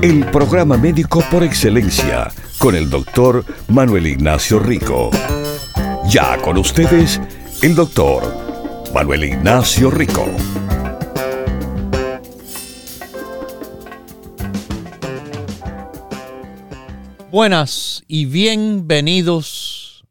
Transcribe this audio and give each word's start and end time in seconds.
El 0.00 0.24
programa 0.30 0.76
médico 0.76 1.24
por 1.28 1.42
excelencia 1.42 2.30
con 2.58 2.76
el 2.76 2.88
doctor 2.88 3.44
Manuel 3.66 4.06
Ignacio 4.06 4.60
Rico. 4.60 5.10
Ya 6.08 6.40
con 6.40 6.56
ustedes, 6.56 7.20
el 7.62 7.74
doctor 7.74 8.22
Manuel 8.94 9.24
Ignacio 9.24 9.90
Rico. 9.90 10.24
Buenas 17.32 18.04
y 18.06 18.26
bienvenidos, 18.26 20.04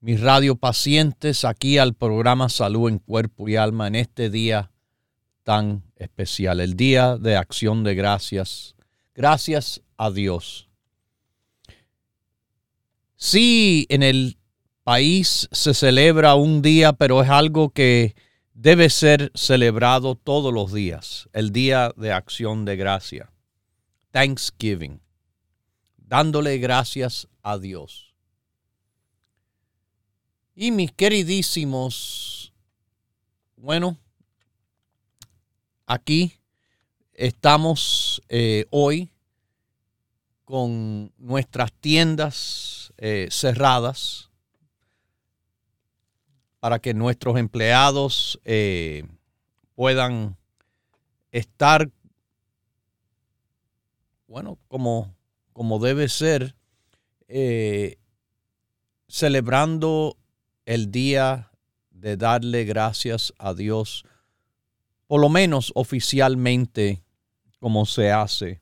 mis 0.00 0.20
radiopacientes, 0.20 1.44
aquí 1.44 1.78
al 1.78 1.94
programa 1.94 2.48
Salud 2.48 2.88
en 2.88 3.00
Cuerpo 3.00 3.48
y 3.48 3.56
Alma 3.56 3.88
en 3.88 3.96
este 3.96 4.30
día 4.30 4.70
tan 5.42 5.87
especial, 5.98 6.60
el 6.60 6.74
Día 6.74 7.16
de 7.16 7.36
Acción 7.36 7.84
de 7.84 7.94
Gracias. 7.94 8.74
Gracias 9.14 9.82
a 9.96 10.10
Dios 10.10 10.68
Sí, 13.20 13.84
en 13.88 14.04
el 14.04 14.38
país 14.84 15.48
se 15.50 15.74
celebra 15.74 16.36
un 16.36 16.62
día, 16.62 16.92
pero 16.92 17.20
es 17.20 17.28
algo 17.28 17.70
que 17.70 18.14
debe 18.54 18.90
ser 18.90 19.32
celebrado 19.34 20.14
todos 20.14 20.54
los 20.54 20.72
días, 20.72 21.28
el 21.32 21.50
Día 21.50 21.92
de 21.96 22.12
Acción 22.12 22.64
de 22.64 22.76
Gracia, 22.76 23.32
Thanksgiving, 24.12 25.00
dándole 25.96 26.58
gracias 26.58 27.26
a 27.42 27.58
Dios. 27.58 28.14
Y 30.54 30.70
mis 30.70 30.92
queridísimos, 30.92 32.52
bueno, 33.56 33.98
aquí 35.88 36.38
estamos 37.14 38.22
eh, 38.28 38.66
hoy 38.70 39.10
con 40.44 41.10
nuestras 41.16 41.72
tiendas 41.72 42.92
eh, 42.98 43.28
cerradas 43.30 44.28
para 46.60 46.78
que 46.78 46.92
nuestros 46.92 47.38
empleados 47.38 48.38
eh, 48.44 49.04
puedan 49.74 50.36
estar, 51.32 51.90
bueno, 54.26 54.58
como, 54.68 55.14
como 55.54 55.78
debe 55.78 56.08
ser, 56.08 56.54
celebrando 59.08 60.16
el 60.66 60.90
día 60.90 61.50
de 61.90 62.16
darle 62.16 62.64
gracias 62.64 63.32
a 63.38 63.54
Dios, 63.54 64.04
por 65.08 65.20
lo 65.20 65.28
menos 65.28 65.72
oficialmente 65.74 67.02
como 67.58 67.84
se 67.84 68.12
hace 68.12 68.60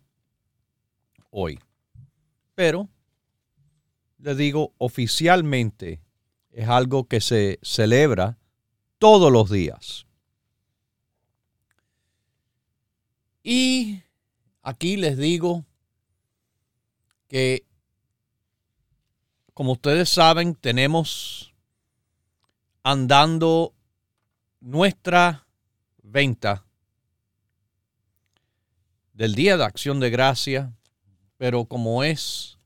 hoy 1.30 1.58
pero 2.54 2.88
le 4.18 4.34
digo 4.34 4.72
oficialmente 4.78 6.00
es 6.50 6.68
algo 6.68 7.06
que 7.06 7.20
se 7.20 7.58
celebra 7.62 8.38
todos 8.98 9.30
los 9.30 9.50
días. 9.50 10.06
Y 13.42 14.02
aquí 14.62 14.96
les 14.96 15.18
digo 15.18 15.66
que, 17.28 17.66
como 19.52 19.72
ustedes 19.72 20.08
saben, 20.08 20.54
tenemos 20.54 21.54
andando 22.82 23.74
nuestra 24.60 25.45
venta 26.06 26.64
del 29.12 29.34
Día 29.34 29.56
de 29.56 29.64
Acción 29.64 30.00
de 30.00 30.10
Gracia 30.10 30.72
pero 31.36 31.66
como 31.66 32.02
es 32.02 32.58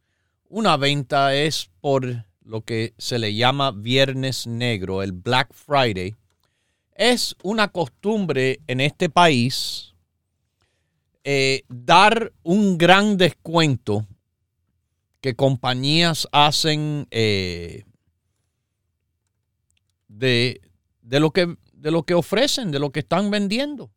una 0.49 0.77
venta 0.77 1.35
es 1.35 1.71
por 1.81 2.27
lo 2.43 2.63
que 2.63 2.95
se 2.99 3.19
le 3.19 3.35
llama 3.35 3.71
Viernes 3.71 4.47
Negro, 4.47 5.03
el 5.03 5.13
Black 5.13 5.53
Friday, 5.53 6.17
es 6.95 7.37
una 7.43 7.69
costumbre 7.69 8.61
en 8.67 8.81
este 8.81 9.09
país 9.09 9.95
eh, 11.23 11.63
dar 11.69 12.33
un 12.43 12.77
gran 12.79 13.17
descuento 13.17 14.07
que 15.21 15.35
compañías 15.35 16.27
hacen 16.33 17.07
eh, 17.11 17.85
de, 20.09 20.61
lo 21.03 21.31
que, 21.31 21.57
de 21.81 21.91
lo 21.91 22.03
que 22.03 22.15
ofrecen, 22.15 22.71
de 22.71 22.79
lo 22.79 22.91
que 22.91 23.01
están 23.01 23.31
vendiendo. 23.31 23.91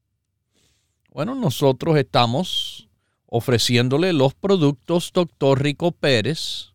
Bueno, 1.09 1.35
nosotros 1.35 1.97
estamos 1.97 2.89
ofreciéndole 3.25 4.13
los 4.13 4.33
productos 4.33 5.11
Dr. 5.13 5.61
Rico 5.61 5.91
Pérez 5.91 6.73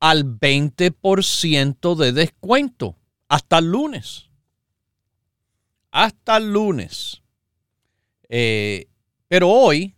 al 0.00 0.24
20% 0.24 1.94
de 1.94 2.12
descuento 2.12 2.96
hasta 3.28 3.58
el 3.58 3.70
lunes. 3.70 4.30
Hasta 5.90 6.38
el 6.38 6.52
lunes. 6.52 7.22
Eh, 8.28 8.88
pero 9.28 9.50
hoy, 9.50 9.94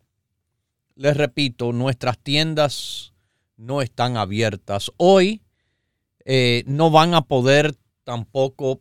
les 0.96 1.16
repito, 1.16 1.72
nuestras 1.72 2.18
tiendas 2.18 3.14
no 3.56 3.80
están 3.80 4.16
abiertas. 4.16 4.90
Hoy 4.96 5.42
eh, 6.24 6.64
no 6.66 6.90
van 6.90 7.14
a 7.14 7.22
poder 7.22 7.76
tampoco, 8.04 8.80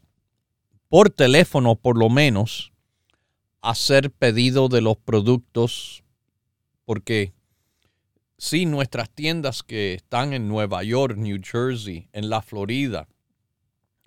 por 0.92 1.10
teléfono 1.10 1.78
por 1.78 1.98
lo 1.98 2.10
menos, 2.10 2.74
hacer 3.62 4.12
pedido 4.12 4.68
de 4.68 4.82
los 4.82 4.98
productos 4.98 6.04
porque 6.84 7.32
si 8.38 8.66
nuestras 8.66 9.10
tiendas 9.10 9.64
que 9.64 9.94
están 9.94 10.34
en 10.34 10.50
Nueva 10.50 10.84
York, 10.84 11.16
New 11.16 11.40
Jersey, 11.42 12.10
en 12.12 12.30
la 12.30 12.42
Florida, 12.42 13.08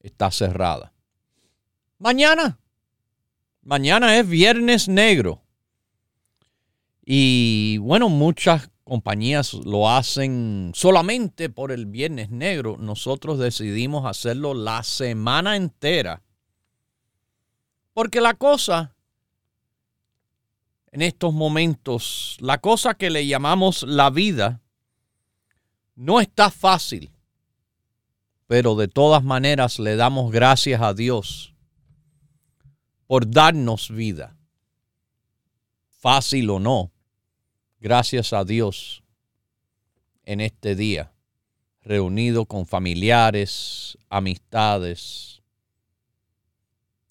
está 0.00 0.30
cerrada. 0.30 0.92
Mañana. 1.98 2.58
Mañana 3.62 4.18
es 4.18 4.28
viernes 4.28 4.88
negro. 4.88 5.42
Y 7.04 7.78
bueno, 7.78 8.08
muchas 8.08 8.70
compañías 8.84 9.54
lo 9.54 9.90
hacen 9.90 10.72
solamente 10.74 11.50
por 11.50 11.72
el 11.72 11.86
viernes 11.86 12.30
negro. 12.30 12.76
Nosotros 12.78 13.38
decidimos 13.38 14.06
hacerlo 14.06 14.54
la 14.54 14.82
semana 14.82 15.56
entera. 15.56 16.22
Porque 18.00 18.22
la 18.22 18.32
cosa 18.32 18.96
en 20.90 21.02
estos 21.02 21.34
momentos, 21.34 22.38
la 22.40 22.56
cosa 22.56 22.94
que 22.94 23.10
le 23.10 23.26
llamamos 23.26 23.82
la 23.82 24.08
vida 24.08 24.62
no 25.96 26.18
está 26.18 26.50
fácil, 26.50 27.10
pero 28.46 28.74
de 28.74 28.88
todas 28.88 29.22
maneras 29.22 29.78
le 29.78 29.96
damos 29.96 30.32
gracias 30.32 30.80
a 30.80 30.94
Dios 30.94 31.54
por 33.06 33.30
darnos 33.30 33.90
vida. 33.90 34.34
Fácil 35.90 36.48
o 36.48 36.58
no, 36.58 36.92
gracias 37.80 38.32
a 38.32 38.46
Dios 38.46 39.04
en 40.24 40.40
este 40.40 40.74
día, 40.74 41.12
reunido 41.82 42.46
con 42.46 42.64
familiares, 42.64 43.98
amistades, 44.08 45.29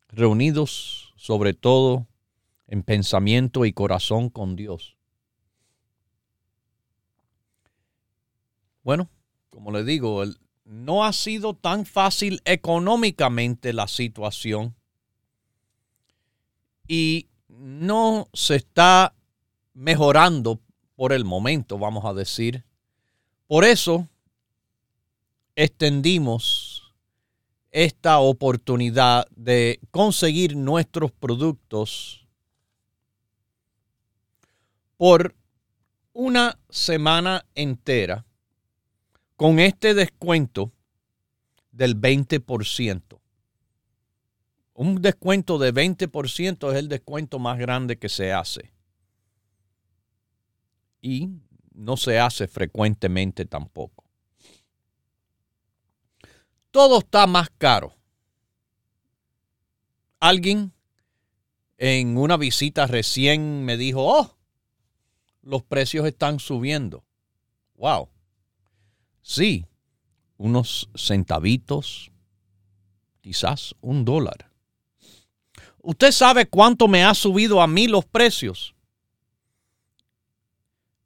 reunidos 0.10 1.14
sobre 1.16 1.54
todo 1.54 2.08
en 2.68 2.84
pensamiento 2.84 3.66
y 3.66 3.74
corazón 3.74 4.30
con 4.30 4.56
Dios. 4.56 4.96
Bueno, 8.84 9.10
como 9.50 9.72
le 9.72 9.84
digo, 9.84 10.24
no 10.66 11.04
ha 11.04 11.14
sido 11.14 11.54
tan 11.54 11.86
fácil 11.86 12.42
económicamente 12.46 13.74
la 13.74 13.88
situación 13.88 14.76
y 16.88 17.28
no 17.48 18.28
se 18.34 18.56
está 18.56 19.16
mejorando 19.74 20.60
por 20.96 21.14
el 21.14 21.26
momento, 21.26 21.78
vamos 21.78 22.06
a 22.06 22.14
decir. 22.14 22.66
Por 23.48 23.66
eso 23.66 24.08
extendimos 25.56 26.69
esta 27.72 28.20
oportunidad 28.20 29.28
de 29.36 29.80
conseguir 29.92 30.56
nuestros 30.56 31.12
productos 31.12 32.28
por 34.98 35.36
una 36.14 36.60
semana 36.70 37.46
entera 37.56 38.26
con 39.36 39.60
este 39.60 39.94
descuento 39.94 40.74
del 41.72 42.00
20%. 42.00 43.20
Un 44.74 45.02
descuento 45.02 45.58
de 45.58 45.74
20% 45.74 46.72
es 46.72 46.78
el 46.78 46.90
descuento 46.90 47.40
más 47.40 47.58
grande 47.58 47.98
que 47.98 48.10
se 48.10 48.34
hace. 48.34 48.74
Y 51.02 51.30
no 51.74 51.96
se 51.96 52.20
hace 52.20 52.48
frecuentemente 52.48 53.46
tampoco. 53.46 54.09
Todo 56.72 57.00
está 57.00 57.26
más 57.28 57.50
caro. 57.58 57.94
Alguien 60.20 60.74
en 61.78 62.18
una 62.18 62.38
visita 62.38 62.86
recién 62.88 63.64
me 63.64 63.78
dijo, 63.78 64.04
oh, 64.04 64.38
los 65.42 65.64
precios 65.64 66.06
están 66.06 66.40
subiendo. 66.40 67.06
Wow. 67.76 68.10
Sí, 69.22 69.66
unos 70.38 70.90
centavitos, 70.96 72.12
quizás 73.22 73.76
un 73.82 74.04
dólar. 74.06 74.52
¿Usted 75.82 76.12
sabe 76.12 76.48
cuánto 76.48 76.88
me 76.88 77.04
ha 77.04 77.14
subido 77.14 77.62
a 77.62 77.68
mí 77.68 77.88
los 77.88 78.06
precios? 78.06 78.76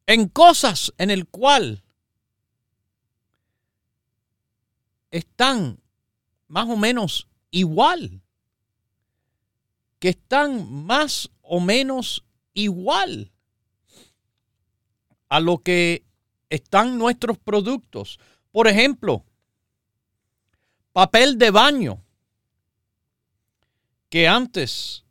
En 0.07 0.27
cosas 0.27 0.91
en 0.97 1.11
el 1.11 1.27
cual 1.27 1.82
están 5.13 5.79
más 6.47 6.67
o 6.67 6.75
menos 6.75 7.29
igual, 7.51 8.23
que 9.99 10.09
están 10.09 10.85
más 10.85 11.29
o 11.43 11.59
menos 11.59 12.25
igual 12.53 13.31
a 15.29 15.39
lo 15.39 15.59
que 15.59 16.03
están 16.49 16.97
nuestros 16.97 17.37
productos. 17.37 18.19
Por 18.51 18.67
ejemplo, 18.67 19.23
papel 20.93 21.37
de 21.37 21.51
baño, 21.51 22.03
que 24.09 24.27
antes 24.27 25.05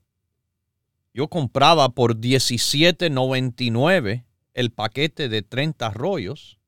yo 1.15 1.29
compraba 1.29 1.91
por 1.91 2.17
$17.99 2.17 4.25
el 4.55 4.73
paquete 4.73 5.29
de 5.29 5.43
30 5.43 5.91
rollos. 5.91 6.59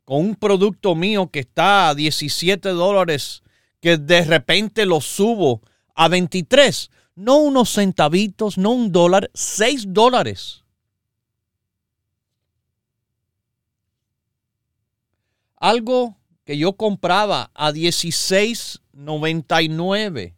con 0.05 0.21
un 0.21 0.37
producto 0.37 0.95
mío 0.95 1.31
que 1.31 1.41
está 1.41 1.89
a 1.89 1.95
17 1.95 2.69
dólares, 2.71 3.43
que 3.81 3.97
de 3.97 4.23
repente 4.25 4.85
lo 4.87 5.01
subo 5.01 5.63
a 5.95 6.09
23. 6.09 6.91
No 7.15 7.37
unos 7.39 7.75
centavitos, 7.75 8.59
no 8.59 8.71
un 8.71 8.93
dólar, 8.93 9.31
6 9.35 9.93
dólares. 9.93 10.65
Algo 15.57 16.17
que 16.45 16.57
yo 16.59 16.75
compraba 16.75 17.53
a 17.55 17.71
16.99. 17.71 20.35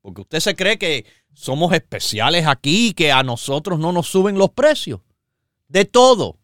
Porque 0.00 0.22
usted 0.22 0.40
se 0.40 0.56
cree 0.56 0.78
que 0.78 1.04
somos 1.34 1.72
especiales 1.72 2.46
aquí 2.46 2.88
y 2.88 2.94
que 2.94 3.12
a 3.12 3.22
nosotros 3.22 3.78
no 3.78 3.92
nos 3.92 4.06
suben 4.06 4.38
los 4.38 4.50
precios. 4.50 5.00
De 5.70 5.86
todo. 5.86 6.36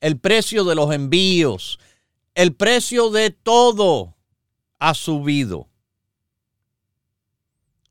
El 0.00 0.18
precio 0.18 0.64
de 0.64 0.74
los 0.74 0.94
envíos, 0.94 1.78
el 2.34 2.54
precio 2.54 3.10
de 3.10 3.30
todo 3.30 4.14
ha 4.78 4.94
subido. 4.94 5.68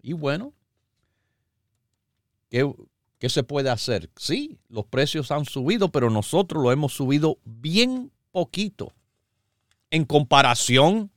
Y 0.01 0.13
bueno, 0.13 0.53
¿qué, 2.49 2.71
¿Qué 3.19 3.29
se 3.29 3.43
puede 3.43 3.69
hacer? 3.69 4.09
Sí, 4.17 4.59
los 4.69 4.85
precios 4.85 5.31
han 5.31 5.45
subido, 5.45 5.91
pero 5.91 6.09
nosotros 6.09 6.61
lo 6.61 6.71
hemos 6.71 6.93
subido 6.93 7.39
bien 7.43 8.11
poquito 8.31 8.93
en 9.89 10.05
comparación 10.05 11.11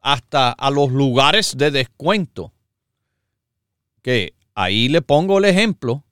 hasta 0.00 0.50
a 0.50 0.70
los 0.70 0.90
lugares 0.90 1.56
de 1.56 1.70
descuento. 1.70 2.52
Que 4.02 4.34
ahí 4.54 4.88
le 4.88 5.00
pongo 5.00 5.38
el 5.38 5.44
ejemplo, 5.44 6.04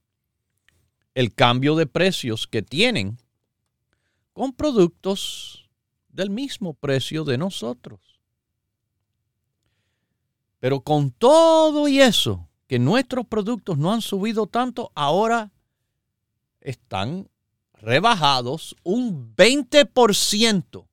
el 1.14 1.34
cambio 1.34 1.76
de 1.76 1.86
precios 1.86 2.46
que 2.46 2.62
tienen 2.62 3.18
con 4.32 4.52
productos 4.52 5.68
del 6.08 6.30
mismo 6.30 6.74
precio 6.74 7.24
de 7.24 7.38
nosotros. 7.38 8.00
Pero 10.58 10.80
con 10.80 11.10
todo 11.10 11.88
y 11.88 12.00
eso, 12.00 12.48
que 12.66 12.78
nuestros 12.78 13.26
productos 13.26 13.78
no 13.78 13.92
han 13.92 14.02
subido 14.02 14.46
tanto, 14.46 14.92
ahora 14.94 15.50
están 16.60 17.28
rebajados 17.72 18.76
un 18.82 19.34
20% 19.34 20.86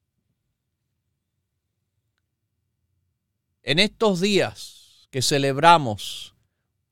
en 3.63 3.79
estos 3.79 4.21
días 4.21 5.07
que 5.11 5.21
celebramos 5.21 6.36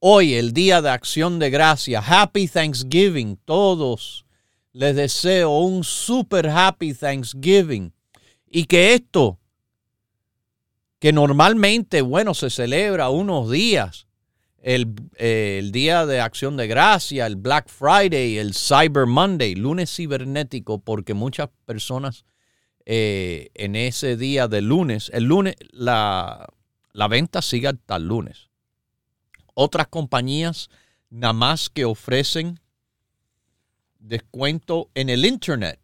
hoy, 0.08 0.36
el 0.36 0.54
Día 0.54 0.84
de 0.84 0.92
Acción 0.92 1.40
de 1.40 1.50
Gracia. 1.50 2.00
Happy 2.00 2.48
Thanksgiving. 2.48 3.38
Todos 3.44 4.28
les 4.72 4.96
deseo 4.96 5.58
un 5.58 5.84
super 5.84 6.48
happy 6.48 6.94
Thanksgiving. 6.94 7.92
Y 8.46 8.66
que 8.66 8.94
esto, 8.94 9.40
que 11.00 11.12
normalmente, 11.12 12.04
bueno, 12.04 12.36
se 12.36 12.52
celebra 12.52 13.10
unos 13.10 13.50
días, 13.50 14.06
el, 14.62 14.94
Día 15.72 16.06
de 16.06 16.20
Acción 16.20 16.56
de 16.56 16.68
Gracia, 16.68 17.26
el 17.26 17.36
Black 17.36 17.68
Friday, 17.68 18.38
el 18.38 18.54
Cyber 18.54 19.08
Monday, 19.08 19.56
lunes 19.56 19.96
cibernético, 19.96 20.82
porque 20.82 21.16
muchas 21.16 21.50
personas 21.66 22.26
eh, 22.86 23.50
en 23.56 23.76
ese 23.76 24.18
día 24.18 24.48
de 24.48 24.62
lunes, 24.62 25.10
el 25.16 25.24
lunes, 25.24 25.56
la, 25.72 26.48
la 26.94 27.08
venta 27.08 27.42
sigue 27.42 27.70
hasta 27.70 27.96
el 27.96 28.08
lunes. 28.08 28.50
Otras 29.56 29.88
compañías 29.88 30.70
nada 31.10 31.34
más 31.34 31.70
que 31.72 31.86
ofrecen 31.86 32.60
descuento 33.98 34.92
en 34.94 35.10
el 35.10 35.26
Internet 35.26 35.80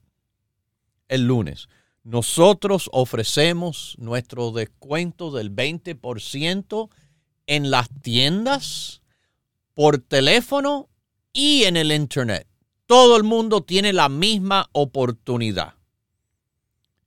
el 1.12 1.28
lunes. 1.28 1.68
Nosotros 2.04 2.90
ofrecemos 2.94 3.96
nuestro 4.00 4.52
descuento 4.52 5.30
del 5.30 5.54
20% 5.54 6.90
en 7.46 7.70
las 7.70 7.90
tiendas, 8.02 9.02
por 9.74 10.00
teléfono 10.00 10.90
y 11.34 11.64
en 11.66 11.78
el 11.78 11.92
Internet. 11.92 12.48
Todo 12.88 13.18
el 13.18 13.24
mundo 13.24 13.62
tiene 13.62 13.94
la 13.94 14.10
misma 14.10 14.70
oportunidad. 14.72 15.76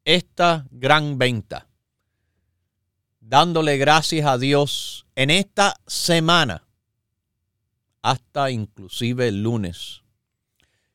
Esta 0.04 0.66
gran 0.70 1.18
venta. 1.18 1.66
Dándole 3.26 3.78
gracias 3.78 4.26
a 4.26 4.36
Dios 4.36 5.06
en 5.14 5.30
esta 5.30 5.80
semana, 5.86 6.68
hasta 8.02 8.50
inclusive 8.50 9.28
el 9.28 9.42
lunes. 9.42 10.02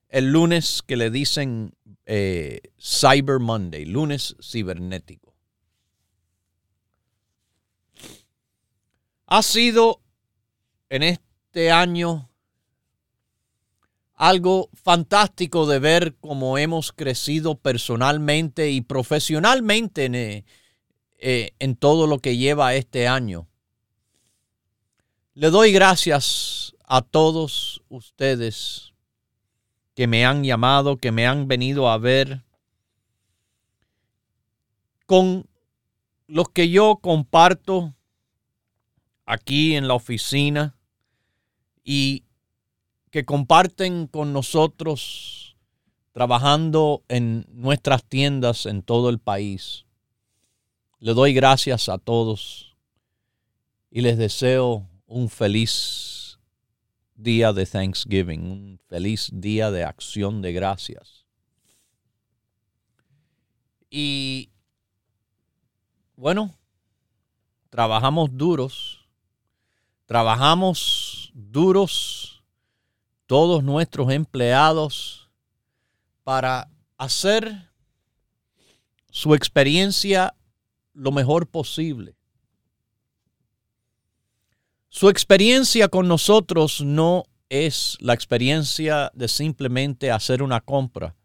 El 0.10 0.32
lunes 0.32 0.84
que 0.86 0.96
le 0.96 1.10
dicen 1.10 1.74
eh, 2.06 2.62
Cyber 2.80 3.40
Monday, 3.40 3.84
lunes 3.86 4.36
cibernético. 4.40 5.34
Ha 9.26 9.42
sido 9.42 10.00
en 10.90 11.02
este 11.02 11.72
año 11.72 12.30
algo 14.14 14.70
fantástico 14.76 15.66
de 15.66 15.80
ver 15.80 16.16
cómo 16.18 16.60
hemos 16.60 16.92
crecido 16.92 17.56
personalmente 17.56 18.70
y 18.70 18.82
profesionalmente 18.82 20.06
en, 20.06 20.46
eh, 21.22 21.52
en 21.60 21.76
todo 21.76 22.08
lo 22.08 22.20
que 22.20 22.38
lleva 22.38 22.76
este 22.76 23.08
año. 23.08 23.48
Le 25.34 25.50
doy 25.50 25.72
gracias 25.72 26.76
a 26.86 27.02
todos 27.02 27.84
ustedes 27.90 28.94
que 29.96 30.08
me 30.08 30.26
han 30.26 30.44
llamado, 30.44 30.98
que 30.98 31.12
me 31.12 31.28
han 31.28 31.48
venido 31.48 31.90
a 31.90 31.98
ver, 31.98 32.44
con 35.06 35.46
los 36.28 36.50
que 36.50 36.70
yo 36.70 37.00
comparto 37.02 37.96
aquí 39.26 39.76
en 39.76 39.88
la 39.88 39.96
oficina 39.96 40.78
y 41.84 42.24
que 43.12 43.26
comparten 43.26 44.08
con 44.08 44.32
nosotros 44.32 45.58
trabajando 46.14 47.04
en 47.08 47.46
nuestras 47.50 48.04
tiendas 48.04 48.66
en 48.66 48.84
todo 48.84 49.10
el 49.10 49.20
país. 49.20 49.86
Le 51.00 51.14
doy 51.14 51.34
gracias 51.34 51.90
a 51.90 51.98
todos 51.98 52.76
y 53.90 54.02
les 54.02 54.18
deseo 54.18 54.88
un 55.08 55.30
feliz 55.30 56.40
día 57.16 57.54
de 57.54 57.66
Thanksgiving, 57.66 58.52
un 58.52 58.80
feliz 58.88 59.30
día 59.34 59.72
de 59.72 59.84
acción 59.84 60.42
de 60.42 60.54
gracias. 60.54 61.26
Y 63.90 64.50
bueno, 66.16 66.54
trabajamos 67.70 68.30
duros 68.32 69.00
Trabajamos 70.10 71.30
duros 71.36 72.44
todos 73.28 73.64
nuestros 73.64 74.10
empleados 74.12 75.30
para 76.24 76.68
hacer 76.98 77.70
su 79.12 79.36
experiencia 79.36 80.34
lo 81.00 81.12
mejor 81.12 81.48
posible. 81.48 82.16
Su 84.90 85.10
experiencia 85.10 85.88
con 85.88 86.08
nosotros 86.08 86.82
no 86.82 87.24
es 87.48 87.98
la 88.00 88.14
experiencia 88.14 89.12
de 89.14 89.28
simplemente 89.28 90.12
hacer 90.12 90.44
una 90.44 90.62
compra. 90.62 91.16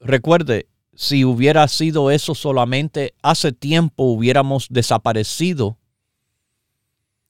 Recuerde, 0.00 0.68
si 0.94 1.24
hubiera 1.24 1.66
sido 1.68 2.10
eso 2.10 2.34
solamente, 2.34 3.14
hace 3.22 3.52
tiempo 3.52 4.04
hubiéramos 4.04 4.68
desaparecido 4.70 5.76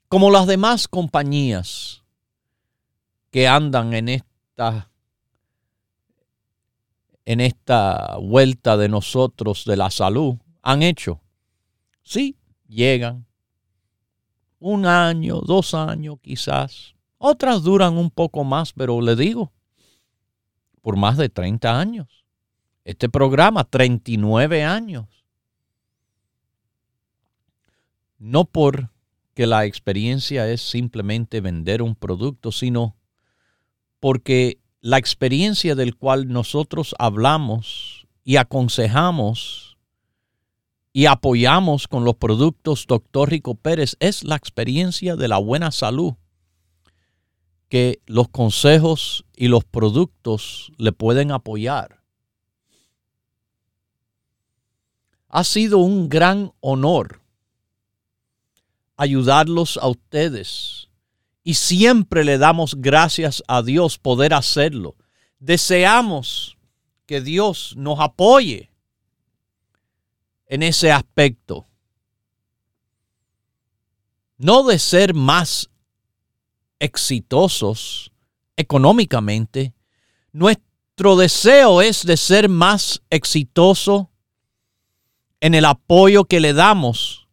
como 0.09 0.31
las 0.31 0.47
demás 0.47 0.87
compañías 0.87 2.03
que 3.31 3.49
andan 3.49 3.95
en 3.95 4.09
esta 4.09 4.91
en 7.25 7.41
esta 7.41 8.17
vuelta 8.17 8.77
de 8.77 8.89
nosotros 8.89 9.65
de 9.65 9.77
la 9.77 9.91
salud 9.91 10.37
han 10.63 10.83
hecho. 10.83 11.21
Sí, 12.03 12.37
llegan 12.69 13.27
un 14.59 14.87
año, 14.87 15.41
dos 15.41 15.75
años 15.75 16.19
quizás. 16.23 16.95
Otras 17.19 17.63
duran 17.63 17.97
un 17.97 18.11
poco 18.11 18.45
más, 18.45 18.73
pero 18.73 19.01
le 19.01 19.17
digo, 19.17 19.53
por 20.81 20.97
más 20.97 21.17
de 21.17 21.29
30 21.29 21.79
años. 21.79 22.25
Este 22.85 23.09
programa, 23.09 23.65
39 23.65 24.63
años. 24.65 25.07
No 28.19 28.45
por 28.45 28.91
que 29.35 29.47
la 29.47 29.65
experiencia 29.65 30.49
es 30.49 30.61
simplemente 30.61 31.41
vender 31.41 31.83
un 31.83 31.95
producto, 31.95 32.53
sino 32.53 32.97
porque 33.99 34.61
la 34.81 34.99
experiencia 34.99 35.75
del 35.75 35.97
cual 35.97 36.29
nosotros 36.29 36.95
hablamos 36.99 38.07
y 38.25 38.37
aconsejamos 38.37 39.70
y 40.93 41.07
apoyamos 41.07 41.87
con 41.89 42.05
los 42.05 42.17
productos 42.17 42.87
Dr. 42.87 43.31
Rico 43.31 43.55
Pérez 43.55 43.97
es 44.01 44.25
la 44.25 44.37
experiencia 44.37 45.17
de 45.17 45.29
la 45.29 45.39
buena 45.39 45.71
salud 45.71 46.15
que 47.69 48.01
los 48.07 48.29
consejos 48.29 49.25
y 49.37 49.47
los 49.47 49.65
productos 49.65 50.73
le 50.77 50.91
pueden 50.91 51.31
apoyar. 51.31 52.03
Ha 55.29 55.45
sido 55.45 55.79
un 55.79 56.09
gran 56.09 56.53
honor 56.61 57.21
ayudarlos 59.01 59.79
a 59.79 59.89
ustedes. 59.89 60.89
Y 61.43 61.55
siempre 61.55 62.23
le 62.23 62.37
damos 62.37 62.75
gracias 62.77 63.43
a 63.49 63.63
Dios 63.63 63.99
poder 63.99 64.35
hacerlo. 64.35 64.95
Deseamos 65.39 66.59
que 67.07 67.23
Dios 67.23 67.75
nos 67.79 67.99
apoye 67.99 68.70
en 70.51 70.65
ese 70.65 70.91
aspecto. 70.91 71.69
No 74.37 74.65
de 74.65 74.79
ser 74.79 75.15
más 75.15 75.71
exitosos 76.81 78.13
económicamente. 78.57 79.75
Nuestro 80.33 81.17
deseo 81.17 81.81
es 81.81 82.05
de 82.05 82.17
ser 82.17 82.49
más 82.49 83.01
exitoso 83.11 84.11
en 85.41 85.55
el 85.55 85.65
apoyo 85.65 86.25
que 86.25 86.41
le 86.41 86.53
damos 86.53 87.29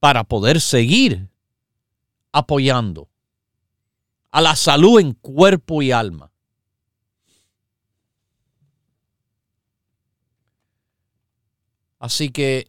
para 0.00 0.24
poder 0.24 0.60
seguir 0.60 1.28
apoyando 2.32 3.08
a 4.32 4.40
la 4.40 4.56
salud 4.56 4.98
en 4.98 5.12
cuerpo 5.12 5.80
y 5.82 5.92
alma. 5.92 6.31
Así 12.02 12.30
que, 12.30 12.68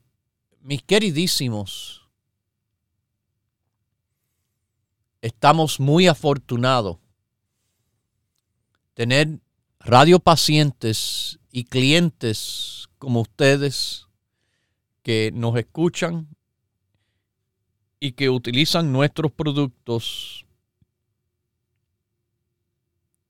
mis 0.62 0.84
queridísimos, 0.84 2.08
estamos 5.24 5.80
muy 5.80 6.06
afortunados 6.06 6.98
tener 8.94 9.40
radiopacientes 9.80 11.40
y 11.52 11.64
clientes 11.64 12.90
como 13.00 13.22
ustedes 13.22 14.06
que 15.02 15.32
nos 15.34 15.58
escuchan 15.58 16.28
y 18.00 18.12
que 18.12 18.30
utilizan 18.30 18.92
nuestros 18.92 19.32
productos 19.32 20.46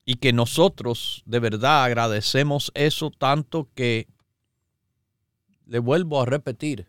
Y 0.05 0.15
que 0.15 0.33
nosotros 0.33 1.23
de 1.25 1.39
verdad 1.39 1.85
agradecemos 1.85 2.71
eso 2.75 3.09
tanto 3.09 3.69
que 3.73 4.07
le 5.65 5.79
vuelvo 5.79 6.21
a 6.21 6.25
repetir. 6.25 6.87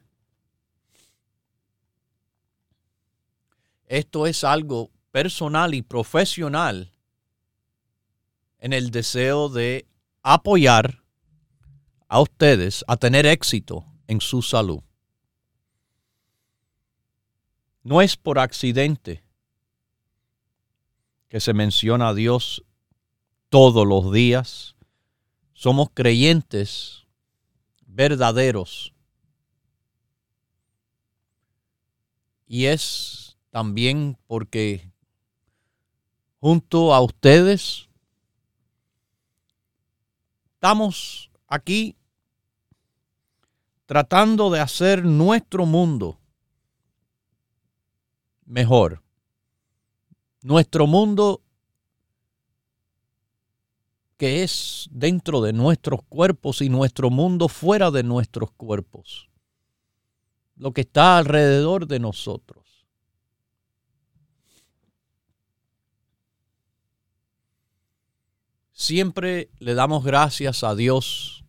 Esto 3.87 4.27
es 4.27 4.45
algo 4.45 4.91
personal 5.11 5.75
y 5.75 5.83
profesional 5.83 6.91
en 8.59 8.73
el 8.73 8.91
deseo 8.91 9.49
de 9.49 9.87
apoyar 10.23 11.03
a 12.09 12.21
ustedes 12.21 12.85
a 12.89 12.97
tener 12.97 13.27
éxito 13.27 13.85
en 14.07 14.21
su 14.21 14.43
salud. 14.43 14.83
No 17.83 18.01
es 18.01 18.17
por 18.17 18.39
accidente 18.39 19.23
que 21.29 21.41
se 21.41 21.53
menciona 21.53 22.09
a 22.09 22.15
Dios 22.15 22.65
todos 23.51 23.87
los 23.87 24.13
días. 24.13 24.75
Somos 25.53 25.89
creyentes 25.93 27.04
verdaderos. 27.95 28.93
Y 32.47 32.67
es 32.67 33.37
también 33.51 34.19
porque 34.27 34.93
junto 36.41 36.93
a 36.93 37.01
ustedes 37.01 37.89
estamos 40.55 41.31
aquí 41.47 41.97
tratando 43.87 44.51
de 44.51 44.61
hacer 44.61 45.05
nuestro 45.05 45.65
mundo 45.65 46.19
mejor. 48.45 49.03
Nuestro 50.43 50.87
mundo 50.87 51.44
que 54.17 54.43
es 54.43 54.89
dentro 54.91 55.41
de 55.41 55.53
nuestros 55.53 56.01
cuerpos 56.09 56.63
y 56.63 56.69
nuestro 56.69 57.11
mundo 57.11 57.49
fuera 57.49 57.91
de 57.91 58.03
nuestros 58.03 58.51
cuerpos. 58.53 59.29
Lo 60.57 60.73
que 60.73 60.83
está 60.83 61.19
alrededor 61.19 61.87
de 61.87 61.99
nosotros. 61.99 62.65
Siempre 68.73 69.51
le 69.59 69.75
damos 69.75 70.05
gracias 70.05 70.63
a 70.65 70.75
Dios 70.75 71.45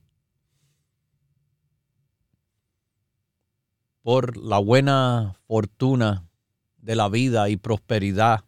por 4.01 4.37
la 4.37 4.59
buena 4.59 5.39
fortuna 5.47 6.29
de 6.77 6.95
la 6.95 7.09
vida 7.09 7.49
y 7.49 7.57
prosperidad 7.57 8.45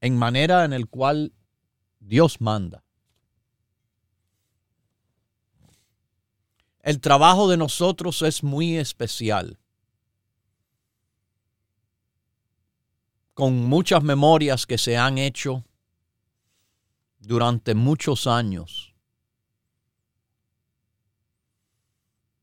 en 0.00 0.16
manera 0.16 0.64
en 0.64 0.72
el 0.72 0.88
cual 0.88 1.32
Dios 2.00 2.40
manda. 2.40 2.84
El 6.80 7.00
trabajo 7.00 7.48
de 7.48 7.56
nosotros 7.56 8.22
es 8.22 8.42
muy 8.42 8.76
especial. 8.76 9.58
Con 13.34 13.64
muchas 13.66 14.02
memorias 14.02 14.66
que 14.66 14.78
se 14.78 14.96
han 14.96 15.18
hecho 15.18 15.64
durante 17.20 17.74
muchos 17.74 18.26
años 18.26 18.88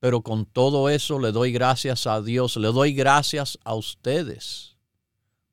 Pero 0.05 0.21
con 0.21 0.45
todo 0.45 0.89
eso 0.89 1.17
le 1.17 1.31
doy 1.31 1.51
gracias 1.51 2.05
a 2.05 2.21
Dios, 2.21 2.57
le 2.57 2.67
doy 2.67 2.93
gracias 2.93 3.57
a 3.63 3.73
ustedes 3.73 4.77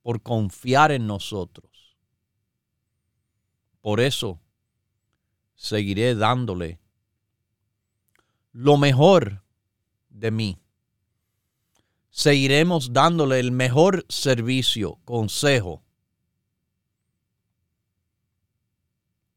por 0.02 0.20
confiar 0.20 0.92
en 0.92 1.06
nosotros. 1.06 1.71
Por 3.82 4.00
eso 4.00 4.40
seguiré 5.54 6.14
dándole 6.14 6.78
lo 8.52 8.76
mejor 8.76 9.42
de 10.08 10.30
mí. 10.30 10.58
Seguiremos 12.10 12.92
dándole 12.92 13.40
el 13.40 13.50
mejor 13.52 14.06
servicio, 14.08 14.98
consejo. 15.04 15.82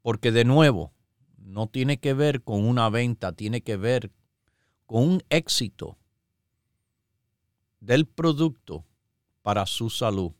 Porque 0.01 0.31
de 0.31 0.45
nuevo, 0.45 0.93
no 1.37 1.67
tiene 1.67 1.99
que 1.99 2.13
ver 2.13 2.43
con 2.43 2.65
una 2.65 2.89
venta, 2.89 3.31
tiene 3.31 3.61
que 3.61 3.77
ver 3.77 4.11
con 4.85 5.03
un 5.03 5.23
éxito 5.29 5.97
del 7.79 8.05
producto 8.05 8.85
para 9.41 9.65
su 9.65 9.89
salud. 9.89 10.33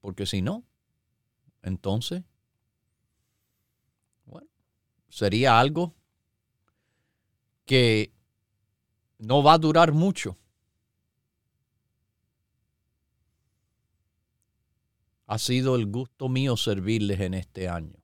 Porque 0.00 0.26
si 0.26 0.42
no, 0.42 0.64
entonces, 1.66 2.22
bueno, 4.24 4.48
sería 5.08 5.60
algo 5.60 5.94
que 7.64 8.12
no 9.18 9.42
va 9.42 9.54
a 9.54 9.58
durar 9.58 9.92
mucho. 9.92 10.36
Ha 15.26 15.38
sido 15.38 15.76
el 15.76 15.86
gusto 15.86 16.28
mío 16.28 16.56
servirles 16.56 17.20
en 17.20 17.34
este 17.34 17.68
año. 17.68 17.96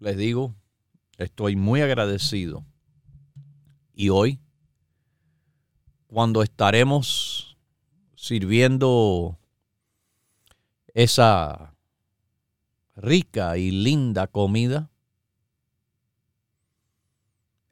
les 0.00 0.16
digo, 0.16 0.54
estoy 1.18 1.54
muy 1.54 1.82
agradecido. 1.82 2.64
Y 3.94 4.08
hoy, 4.08 4.40
cuando 6.08 6.42
estaremos 6.42 7.49
sirviendo 8.30 9.40
esa 10.94 11.74
rica 12.94 13.58
y 13.58 13.72
linda 13.72 14.28
comida, 14.28 14.88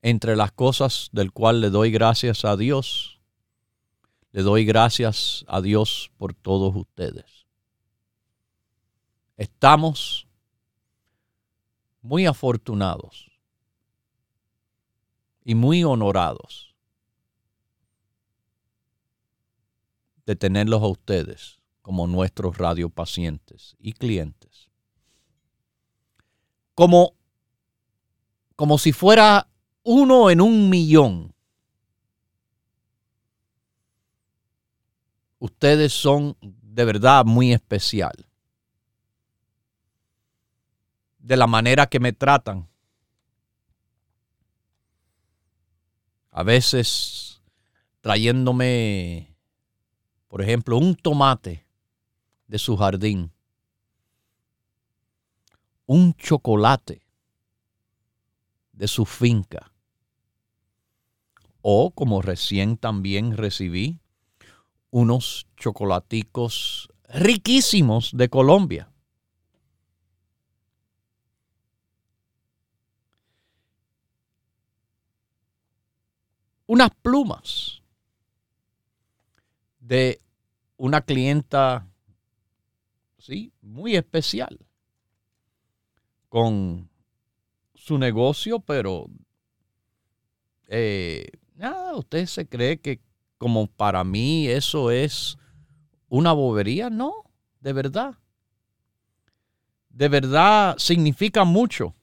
entre 0.03 0.35
las 0.35 0.51
cosas 0.51 1.11
del 1.13 1.31
cual 1.31 1.61
le 1.61 1.71
doy 1.71 1.93
gracias 1.93 2.45
a 2.45 2.57
Dios, 2.57 3.21
le 4.33 4.43
doy 4.43 4.65
gracias 4.65 5.45
a 5.47 5.61
Dios 5.61 6.11
por 6.19 6.35
todos 6.35 6.75
ustedes. 6.75 7.47
Estamos 9.37 10.27
muy 12.03 12.27
afortunados 12.27 13.31
y 15.45 15.55
muy 15.55 15.85
honorados 15.85 16.68
de 20.29 20.37
tenerlos 20.37 20.83
a 20.83 20.89
ustedes 20.89 21.59
como 21.81 22.07
nuestros 22.07 22.59
radiopacientes 22.59 23.77
y 23.79 23.95
clientes. 23.95 24.69
Como, 26.75 27.15
como 28.55 28.77
si 28.77 28.93
fuera 28.93 29.49
uno 29.85 30.29
en 30.29 30.43
un 30.43 30.69
millón. 30.69 31.35
Ustedes 35.39 35.95
son 35.95 36.37
de 36.43 36.85
verdad 36.85 37.25
muy 37.25 37.55
especial 37.55 38.29
de 41.21 41.39
la 41.39 41.47
manera 41.47 41.87
que 41.87 42.01
me 42.01 42.13
tratan. 42.13 42.69
A 46.33 46.43
veces 46.43 47.41
trayéndome, 48.03 49.38
por 50.29 50.43
ejemplo, 50.43 50.77
un 50.79 50.95
tomate 50.95 51.67
de 52.47 52.59
su 52.59 52.77
jardín, 52.77 53.33
un 55.87 56.15
chocolate 56.15 57.03
de 58.73 58.89
su 58.89 59.05
finca, 59.05 59.73
o 61.63 61.91
como 61.91 62.23
recién 62.23 62.77
también 62.77 63.37
recibí, 63.37 63.99
unos 64.91 65.47
chocolaticos 65.57 66.89
riquísimos 67.09 68.11
de 68.15 68.29
Colombia. 68.29 68.93
unas 76.69 76.91
plumas 77.03 77.78
de 79.79 80.21
una 80.77 81.01
clienta, 81.01 81.89
sí, 83.19 83.53
muy 83.63 83.97
especial, 83.97 84.59
con 86.29 86.89
su 87.75 87.99
negocio, 87.99 88.61
pero 88.61 89.09
eh, 90.69 91.27
nada, 91.55 91.97
usted 91.97 92.27
se 92.27 92.47
cree 92.47 92.81
que 92.81 93.01
como 93.39 93.67
para 93.67 94.05
mí 94.05 94.49
eso 94.49 94.91
es 94.91 95.39
una 96.09 96.33
bobería, 96.33 96.91
no, 96.91 97.13
de 97.61 97.73
verdad. 97.73 98.19
De 99.89 100.09
verdad 100.09 100.77
significa 100.79 101.45
mucho 101.45 101.95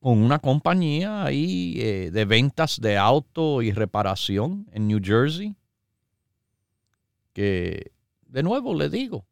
con 0.00 0.22
una 0.22 0.38
compañía 0.38 1.24
ahí 1.24 1.74
eh, 1.76 2.10
de 2.10 2.24
ventas 2.24 2.80
de 2.80 2.96
auto 2.96 3.60
y 3.60 3.70
reparación 3.70 4.66
en 4.72 4.88
New 4.88 5.00
Jersey. 5.02 5.54
Que, 7.34 7.92
de 8.26 8.42
nuevo, 8.42 8.74
le 8.74 8.88
digo, 8.88 9.26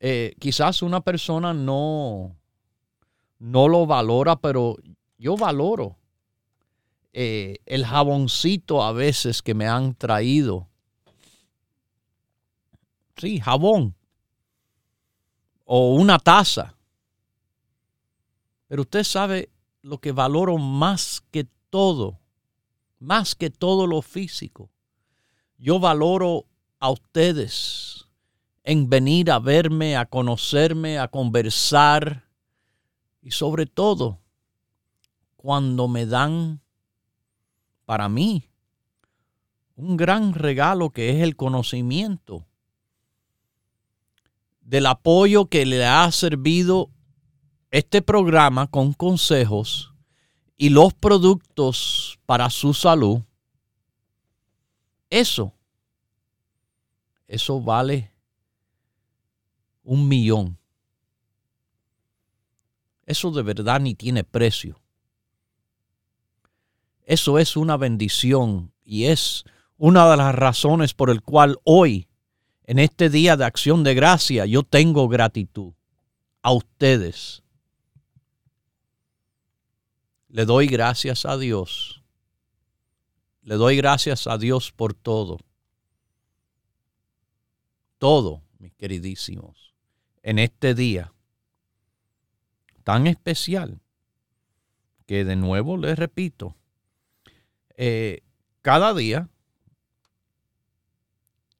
eh, 0.00 0.34
quizás 0.40 0.82
una 0.82 1.00
persona 1.00 1.54
no, 1.54 2.36
no 3.38 3.68
lo 3.68 3.86
valora, 3.86 4.36
pero 4.36 4.76
yo 5.16 5.36
valoro 5.36 5.96
eh, 7.12 7.58
el 7.66 7.86
jaboncito 7.86 8.82
a 8.82 8.92
veces 8.92 9.42
que 9.42 9.54
me 9.54 9.68
han 9.68 9.94
traído. 9.94 10.68
Sí, 13.16 13.38
jabón. 13.38 13.94
O 15.64 15.94
una 15.94 16.18
taza. 16.18 16.74
Pero 18.72 18.84
usted 18.84 19.04
sabe 19.04 19.50
lo 19.82 19.98
que 19.98 20.12
valoro 20.12 20.56
más 20.56 21.22
que 21.30 21.46
todo, 21.68 22.18
más 22.98 23.34
que 23.34 23.50
todo 23.50 23.86
lo 23.86 24.00
físico. 24.00 24.70
Yo 25.58 25.78
valoro 25.78 26.46
a 26.78 26.88
ustedes 26.88 28.08
en 28.64 28.88
venir 28.88 29.30
a 29.30 29.40
verme, 29.40 29.94
a 29.94 30.06
conocerme, 30.06 30.98
a 30.98 31.08
conversar 31.08 32.24
y 33.20 33.32
sobre 33.32 33.66
todo 33.66 34.20
cuando 35.36 35.86
me 35.86 36.06
dan 36.06 36.62
para 37.84 38.08
mí 38.08 38.48
un 39.76 39.98
gran 39.98 40.32
regalo 40.32 40.88
que 40.88 41.10
es 41.10 41.22
el 41.22 41.36
conocimiento 41.36 42.46
del 44.62 44.86
apoyo 44.86 45.44
que 45.44 45.66
le 45.66 45.84
ha 45.84 46.10
servido 46.10 46.88
este 47.72 48.02
programa 48.02 48.66
con 48.66 48.92
consejos 48.92 49.94
y 50.58 50.68
los 50.68 50.92
productos 50.92 52.18
para 52.26 52.50
su 52.50 52.74
salud, 52.74 53.22
eso, 55.08 55.54
eso 57.26 57.60
vale 57.62 58.12
un 59.82 60.06
millón. 60.06 60.58
Eso 63.06 63.30
de 63.30 63.42
verdad 63.42 63.80
ni 63.80 63.94
tiene 63.94 64.22
precio. 64.22 64.78
Eso 67.04 67.38
es 67.38 67.56
una 67.56 67.78
bendición 67.78 68.72
y 68.84 69.04
es 69.04 69.44
una 69.78 70.10
de 70.10 70.18
las 70.18 70.34
razones 70.34 70.92
por 70.92 71.08
el 71.08 71.22
cual 71.22 71.58
hoy, 71.64 72.06
en 72.64 72.78
este 72.78 73.08
día 73.08 73.38
de 73.38 73.46
acción 73.46 73.82
de 73.82 73.94
gracia, 73.94 74.44
yo 74.44 74.62
tengo 74.62 75.08
gratitud 75.08 75.72
a 76.42 76.52
ustedes. 76.52 77.41
Le 80.32 80.46
doy 80.46 80.66
gracias 80.66 81.26
a 81.26 81.36
Dios. 81.36 82.02
Le 83.42 83.56
doy 83.56 83.76
gracias 83.76 84.26
a 84.26 84.38
Dios 84.38 84.72
por 84.72 84.94
todo. 84.94 85.38
Todo, 87.98 88.42
mis 88.58 88.72
queridísimos, 88.72 89.74
en 90.22 90.38
este 90.38 90.74
día 90.74 91.12
tan 92.82 93.06
especial 93.06 93.82
que 95.04 95.26
de 95.26 95.36
nuevo 95.36 95.76
les 95.76 95.98
repito, 95.98 96.56
eh, 97.76 98.22
cada 98.62 98.94
día 98.94 99.28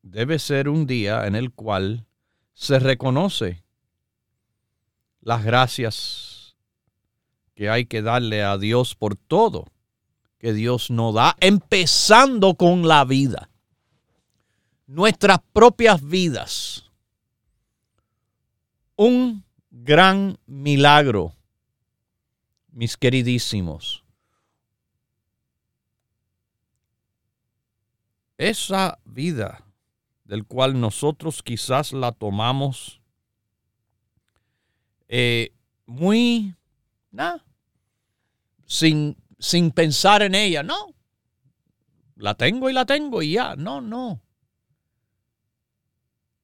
debe 0.00 0.38
ser 0.38 0.70
un 0.70 0.86
día 0.86 1.26
en 1.26 1.34
el 1.34 1.52
cual 1.52 2.06
se 2.54 2.78
reconoce 2.78 3.62
las 5.20 5.44
gracias 5.44 6.31
que 7.54 7.68
hay 7.68 7.86
que 7.86 8.02
darle 8.02 8.42
a 8.42 8.58
Dios 8.58 8.94
por 8.94 9.16
todo 9.16 9.66
que 10.42 10.52
Dios 10.52 10.90
nos 10.90 11.14
da, 11.14 11.36
empezando 11.38 12.56
con 12.56 12.88
la 12.88 13.04
vida, 13.04 13.48
nuestras 14.88 15.38
propias 15.52 16.04
vidas. 16.04 16.90
Un 18.96 19.44
gran 19.70 20.36
milagro, 20.46 21.36
mis 22.72 22.96
queridísimos. 22.96 24.02
Esa 28.36 28.98
vida 29.04 29.64
del 30.24 30.44
cual 30.44 30.80
nosotros 30.80 31.40
quizás 31.44 31.92
la 31.92 32.10
tomamos 32.10 33.00
eh, 35.06 35.52
muy, 35.86 36.56
sin, 38.66 39.16
sin 39.38 39.70
pensar 39.70 40.22
en 40.22 40.34
ella, 40.34 40.62
no. 40.62 40.94
La 42.16 42.34
tengo 42.34 42.70
y 42.70 42.72
la 42.72 42.86
tengo 42.86 43.22
y 43.22 43.32
ya, 43.32 43.56
no, 43.56 43.80
no. 43.80 44.22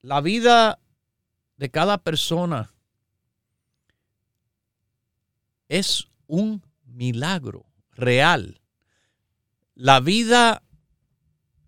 La 0.01 0.21
vida 0.21 0.79
de 1.57 1.69
cada 1.69 1.97
persona 1.97 2.73
es 5.67 6.07
un 6.27 6.63
milagro 6.85 7.65
real. 7.91 8.61
La 9.75 9.99
vida 9.99 10.63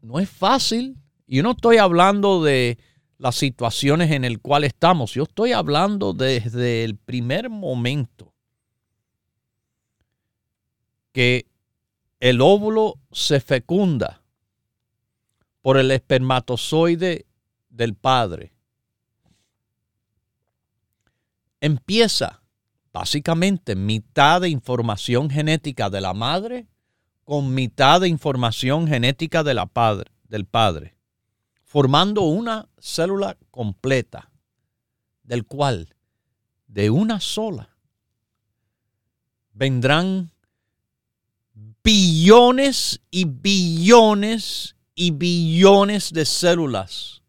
no 0.02 0.20
es 0.20 0.30
fácil. 0.30 0.98
Yo 1.28 1.44
no 1.44 1.52
estoy 1.52 1.78
hablando 1.78 2.44
de 2.44 2.78
las 3.18 3.36
situaciones 3.36 4.12
en 4.12 4.24
las 4.24 4.38
cuales 4.40 4.74
estamos. 4.74 5.14
Yo 5.14 5.24
estoy 5.24 5.54
hablando 5.54 6.14
desde 6.14 6.84
el 6.84 6.98
primer 6.98 7.50
momento 7.50 8.31
que 11.12 11.46
el 12.20 12.42
óvulo 12.42 13.00
se 13.12 13.40
fecunda 13.40 14.22
por 15.62 15.78
el 15.78 15.92
espermatozoide 15.92 17.26
del 17.70 17.96
padre. 17.96 18.54
Empieza 21.60 22.42
básicamente 22.92 23.76
mitad 23.76 24.42
de 24.42 24.50
información 24.50 25.30
genética 25.30 25.90
de 25.90 26.02
la 26.02 26.14
madre 26.14 26.68
con 27.24 27.54
mitad 27.54 28.02
de 28.02 28.08
información 28.08 28.88
genética 28.88 29.44
de 29.44 29.54
la 29.54 29.66
padre, 29.66 30.12
del 30.28 30.46
padre, 30.46 30.96
formando 31.64 32.24
una 32.24 32.68
célula 32.80 33.38
completa, 33.52 34.32
del 35.24 35.46
cual 35.46 35.96
de 36.68 36.90
una 36.90 37.20
sola 37.20 37.70
vendrán 39.54 40.32
billones 41.84 43.02
y 43.10 43.26
billones 43.26 44.76
y 44.96 45.12
billones 45.12 46.12
de 46.12 46.26
células. 46.26 47.22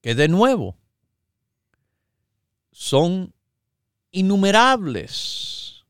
Que 0.00 0.14
de 0.14 0.28
nuevo 0.28 0.76
son 2.72 3.32
innumerables 4.10 5.84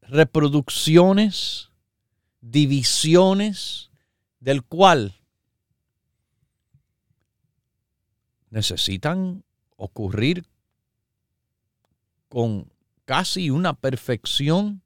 reproducciones, 0.00 1.70
divisiones, 2.40 3.90
del 4.40 4.62
cual 4.62 5.14
necesitan 8.50 9.44
ocurrir 9.76 10.44
con 12.28 12.71
casi 13.04 13.50
una 13.50 13.74
perfección 13.74 14.82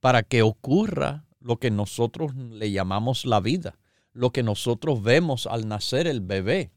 para 0.00 0.22
que 0.22 0.42
ocurra 0.42 1.24
lo 1.40 1.58
que 1.58 1.70
nosotros 1.70 2.34
le 2.34 2.70
llamamos 2.70 3.24
la 3.24 3.40
vida, 3.40 3.78
lo 4.12 4.30
que 4.30 4.42
nosotros 4.42 5.02
vemos 5.02 5.46
al 5.46 5.68
nacer 5.68 6.06
el 6.06 6.20
bebé. 6.20 6.70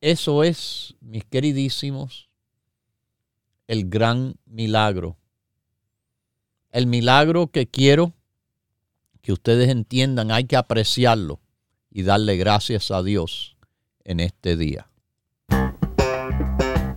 Eso 0.00 0.44
es, 0.44 0.94
mis 1.00 1.24
queridísimos, 1.24 2.28
el 3.66 3.88
gran 3.88 4.36
milagro. 4.44 5.16
El 6.70 6.86
milagro 6.86 7.48
que 7.48 7.66
quiero 7.66 8.12
que 9.22 9.32
ustedes 9.32 9.70
entiendan, 9.70 10.30
hay 10.30 10.44
que 10.44 10.56
apreciarlo 10.56 11.40
y 11.90 12.02
darle 12.02 12.36
gracias 12.36 12.90
a 12.90 13.02
Dios 13.02 13.56
en 14.04 14.20
este 14.20 14.56
día. 14.56 14.90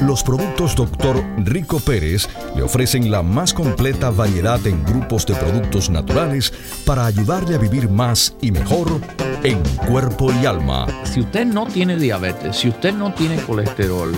Los 0.00 0.22
productos 0.22 0.74
Dr. 0.74 1.22
Rico 1.44 1.78
Pérez 1.78 2.26
le 2.56 2.62
ofrecen 2.62 3.10
la 3.10 3.22
más 3.22 3.52
completa 3.52 4.08
variedad 4.08 4.64
en 4.66 4.82
grupos 4.82 5.26
de 5.26 5.34
productos 5.34 5.90
naturales 5.90 6.54
para 6.86 7.04
ayudarle 7.04 7.54
a 7.54 7.58
vivir 7.58 7.90
más 7.90 8.34
y 8.40 8.50
mejor 8.50 8.88
en 9.42 9.62
cuerpo 9.86 10.32
y 10.32 10.46
alma. 10.46 10.86
Si 11.04 11.20
usted 11.20 11.44
no 11.44 11.66
tiene 11.66 11.96
diabetes, 11.96 12.56
si 12.56 12.70
usted 12.70 12.94
no 12.94 13.12
tiene 13.12 13.36
colesterol, 13.42 14.12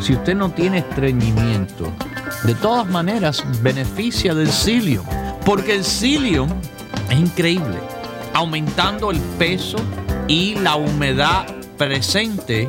si 0.00 0.14
usted 0.14 0.34
no 0.34 0.50
tiene 0.50 0.78
estreñimiento, 0.78 1.92
de 2.44 2.54
todas 2.54 2.86
maneras 2.86 3.44
beneficia 3.62 4.34
del 4.34 4.48
psyllium, 4.48 5.04
porque 5.44 5.74
el 5.74 5.84
psyllium 5.84 6.48
es 7.10 7.18
increíble, 7.18 7.78
aumentando 8.32 9.10
el 9.10 9.20
peso 9.38 9.76
y 10.28 10.54
la 10.54 10.76
humedad 10.76 11.46
presente 11.76 12.68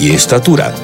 y 0.00 0.12
estatura. 0.12 0.74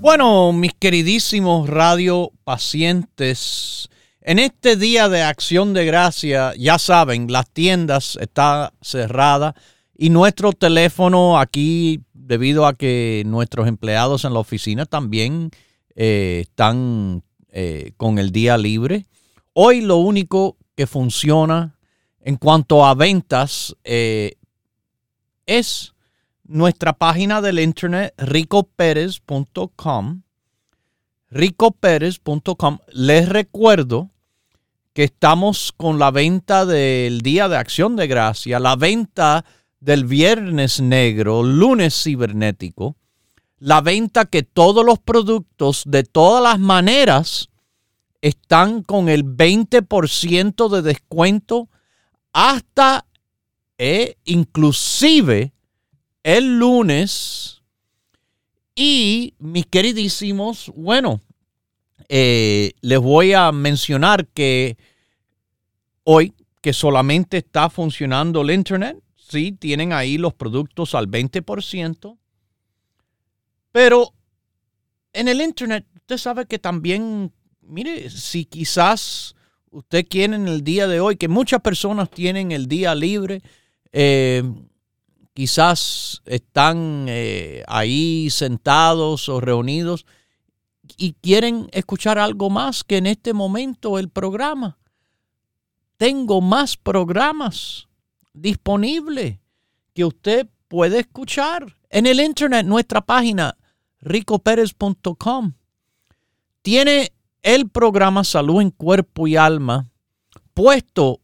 Bueno, 0.00 0.54
mis 0.54 0.72
queridísimos 0.72 1.68
radio 1.68 2.32
pacientes, 2.44 3.90
en 4.22 4.38
este 4.38 4.76
día 4.76 5.10
de 5.10 5.20
acción 5.20 5.74
de 5.74 5.84
gracia, 5.84 6.54
ya 6.56 6.78
saben, 6.78 7.30
las 7.30 7.50
tiendas 7.50 8.16
están 8.18 8.70
cerradas 8.80 9.52
y 9.94 10.08
nuestro 10.08 10.54
teléfono 10.54 11.38
aquí, 11.38 12.00
debido 12.14 12.64
a 12.66 12.72
que 12.72 13.24
nuestros 13.26 13.68
empleados 13.68 14.24
en 14.24 14.32
la 14.32 14.38
oficina 14.38 14.86
también 14.86 15.50
eh, 15.94 16.44
están 16.48 17.22
eh, 17.60 17.90
con 17.96 18.20
el 18.20 18.30
día 18.30 18.56
libre. 18.56 19.06
Hoy 19.52 19.80
lo 19.80 19.96
único 19.96 20.56
que 20.76 20.86
funciona 20.86 21.76
en 22.20 22.36
cuanto 22.36 22.86
a 22.86 22.94
ventas 22.94 23.74
eh, 23.82 24.36
es 25.44 25.92
nuestra 26.44 26.92
página 26.92 27.40
del 27.40 27.58
internet 27.58 28.14
ricoperez.com. 28.16 30.22
ricoperez.com. 31.30 32.78
Les 32.92 33.28
recuerdo 33.28 34.10
que 34.92 35.02
estamos 35.02 35.72
con 35.72 35.98
la 35.98 36.12
venta 36.12 36.64
del 36.64 37.22
Día 37.22 37.48
de 37.48 37.56
Acción 37.56 37.96
de 37.96 38.06
Gracia, 38.06 38.60
la 38.60 38.76
venta 38.76 39.44
del 39.80 40.04
Viernes 40.04 40.80
Negro, 40.80 41.42
lunes 41.42 42.04
cibernético, 42.04 42.94
la 43.58 43.80
venta 43.80 44.26
que 44.26 44.42
todos 44.42 44.84
los 44.84 44.98
productos 44.98 45.82
de 45.86 46.04
todas 46.04 46.42
las 46.42 46.58
maneras 46.58 47.48
están 48.20 48.82
con 48.82 49.08
el 49.08 49.24
20% 49.24 50.68
de 50.68 50.82
descuento 50.82 51.68
hasta 52.32 53.04
e 53.78 54.16
inclusive 54.24 55.52
el 56.22 56.58
lunes. 56.58 57.62
Y 58.74 59.34
mis 59.38 59.66
queridísimos, 59.66 60.72
bueno, 60.76 61.20
eh, 62.08 62.72
les 62.80 62.98
voy 63.00 63.32
a 63.32 63.50
mencionar 63.52 64.26
que 64.28 64.76
hoy 66.04 66.32
que 66.60 66.72
solamente 66.72 67.38
está 67.38 67.70
funcionando 67.70 68.42
el 68.42 68.50
Internet, 68.50 68.98
sí, 69.16 69.52
tienen 69.52 69.92
ahí 69.92 70.18
los 70.18 70.34
productos 70.34 70.94
al 70.94 71.08
20%, 71.08 72.17
pero 73.72 74.14
en 75.12 75.28
el 75.28 75.40
Internet 75.40 75.86
usted 75.94 76.18
sabe 76.18 76.46
que 76.46 76.58
también, 76.58 77.32
mire, 77.60 78.08
si 78.10 78.44
quizás 78.44 79.34
usted 79.70 80.06
quiere 80.08 80.36
en 80.36 80.48
el 80.48 80.64
día 80.64 80.86
de 80.86 81.00
hoy, 81.00 81.16
que 81.16 81.28
muchas 81.28 81.60
personas 81.60 82.10
tienen 82.10 82.52
el 82.52 82.66
día 82.66 82.94
libre, 82.94 83.42
eh, 83.92 84.42
quizás 85.34 86.22
están 86.24 87.06
eh, 87.08 87.62
ahí 87.68 88.28
sentados 88.30 89.28
o 89.28 89.40
reunidos 89.40 90.06
y 90.96 91.12
quieren 91.12 91.68
escuchar 91.72 92.18
algo 92.18 92.50
más 92.50 92.84
que 92.84 92.96
en 92.96 93.06
este 93.06 93.32
momento 93.32 93.98
el 93.98 94.08
programa. 94.08 94.78
Tengo 95.96 96.40
más 96.40 96.76
programas 96.76 97.88
disponibles 98.32 99.38
que 99.94 100.04
usted 100.04 100.48
puede 100.68 101.00
escuchar 101.00 101.76
en 101.90 102.06
el 102.06 102.20
internet, 102.20 102.66
nuestra 102.66 103.00
página 103.00 103.56
ricoperez.com. 104.00 105.54
Tiene 106.62 107.12
el 107.42 107.68
programa 107.68 108.24
Salud 108.24 108.60
en 108.60 108.70
Cuerpo 108.70 109.26
y 109.26 109.36
Alma 109.36 109.90
puesto 110.58 111.20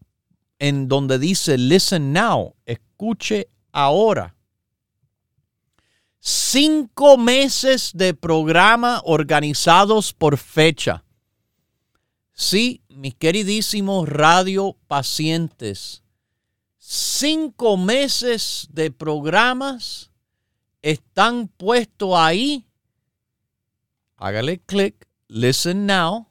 en 0.61 0.87
donde 0.87 1.19
dice 1.19 1.59
Listen 1.59 2.13
Now, 2.13 2.55
escuche 2.67 3.49
ahora. 3.73 4.37
Cinco 6.21 7.19
meses 7.19 7.91
de 7.95 8.15
programa 8.15 9.03
organizados 9.05 10.13
por 10.13 10.39
fecha. 10.39 11.05
Sí, 12.33 12.85
mis 12.89 13.17
queridísimos 13.17 14.09
radio 14.09 14.77
pacientes, 14.87 16.04
cinco 16.87 17.79
meses 17.79 18.69
de 18.71 18.91
programas 18.91 20.11
están 20.83 21.49
puestos 21.49 22.11
ahí. 22.15 22.67
Hágale 24.17 24.61
clic, 24.61 25.09
listen 25.29 25.87
now. 25.87 26.29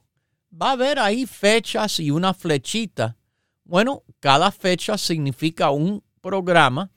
Va 0.53 0.73
a 0.73 0.75
ver 0.75 0.99
ahí 0.99 1.25
fechas 1.25 1.99
y 1.99 2.11
una 2.11 2.35
flechita. 2.35 3.17
Bueno, 3.63 4.03
cada 4.19 4.51
fecha 4.51 4.95
significa 4.99 5.71
un 5.71 6.03
programa 6.21 6.91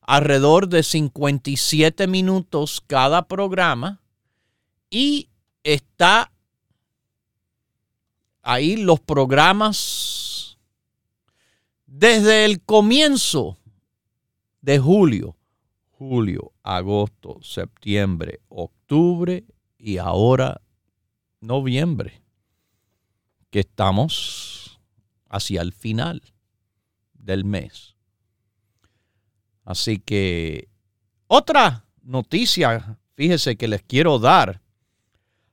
alrededor 0.00 0.68
de 0.68 0.84
57 0.84 2.06
minutos 2.06 2.80
cada 2.86 3.26
programa 3.26 4.00
y 4.90 5.28
está 5.64 6.30
ahí 8.42 8.76
los 8.76 9.00
programas 9.00 10.31
desde 11.94 12.46
el 12.46 12.62
comienzo 12.62 13.58
de 14.62 14.78
julio, 14.78 15.36
julio, 15.90 16.52
agosto, 16.62 17.38
septiembre, 17.42 18.40
octubre 18.48 19.44
y 19.76 19.98
ahora 19.98 20.62
noviembre, 21.40 22.22
que 23.50 23.60
estamos 23.60 24.80
hacia 25.28 25.60
el 25.60 25.74
final 25.74 26.22
del 27.12 27.44
mes. 27.44 27.94
Así 29.62 29.98
que 29.98 30.68
otra 31.26 31.84
noticia, 32.00 32.98
fíjese 33.16 33.56
que 33.56 33.68
les 33.68 33.82
quiero 33.82 34.18
dar. 34.18 34.62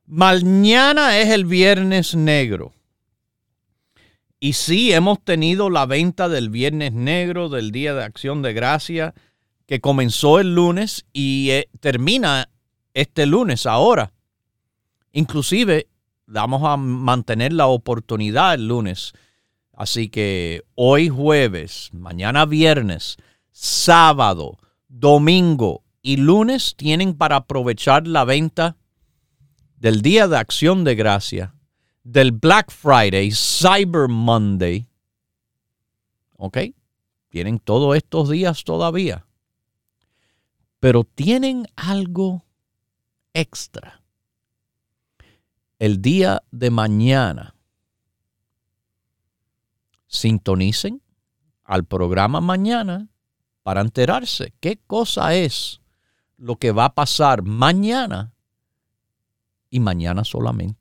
Mañana 0.06 1.20
es 1.20 1.30
el 1.32 1.44
viernes 1.44 2.16
negro. 2.16 2.74
Y 4.40 4.54
sí, 4.54 4.94
hemos 4.94 5.22
tenido 5.24 5.70
la 5.70 5.86
venta 5.86 6.30
del 6.30 6.50
viernes 6.50 6.94
negro, 6.94 7.50
del 7.50 7.72
Día 7.72 7.94
de 7.94 8.04
Acción 8.04 8.42
de 8.42 8.54
Gracia, 8.54 9.14
que 9.66 9.82
comenzó 9.82 10.40
el 10.40 10.56
lunes 10.56 11.06
y 11.12 11.50
eh, 11.52 11.70
termina 11.82 12.50
este 12.94 13.26
lunes 13.26 13.66
ahora. 13.66 14.14
Inclusive, 15.12 15.88
vamos 16.26 16.64
a 16.64 16.78
mantener 16.78 17.52
la 17.54 17.68
oportunidad 17.68 18.54
el 18.54 18.68
lunes. 18.68 19.14
Así 19.74 20.10
que 20.10 20.64
hoy 20.76 21.10
jueves, 21.10 21.90
mañana 21.92 22.46
viernes, 22.46 23.18
sábado, 23.52 24.58
domingo 24.88 25.84
y 26.02 26.18
lunes 26.18 26.76
tienen 26.78 27.14
para 27.14 27.38
aprovechar 27.38 28.08
la 28.08 28.24
venta 28.24 28.78
del 29.78 30.02
Día 30.02 30.28
de 30.28 30.38
Acción 30.38 30.84
de 30.84 30.96
Gracia, 30.96 31.56
del 32.12 32.32
Black 32.32 32.72
Friday, 32.72 33.30
Cyber 33.32 34.08
Monday. 34.08 34.88
¿Ok? 36.38 36.58
Tienen 37.30 37.60
todos 37.60 37.96
estos 37.96 38.30
días 38.30 38.64
todavía. 38.64 39.28
Pero 40.80 41.04
tienen 41.04 41.68
algo 41.76 42.46
extra. 43.34 44.02
El 45.78 46.02
día 46.02 46.42
de 46.50 46.72
mañana. 46.72 47.54
Sintonicen 50.08 51.04
al 51.64 51.86
programa 51.86 52.42
mañana 52.42 53.08
para 53.62 53.82
enterarse 53.82 54.56
qué 54.60 54.80
cosa 54.88 55.36
es 55.36 55.82
lo 56.38 56.56
que 56.56 56.72
va 56.72 56.86
a 56.86 56.96
pasar 56.96 57.44
mañana 57.44 58.34
y 59.70 59.80
mañana 59.80 60.24
solamente. 60.24 60.79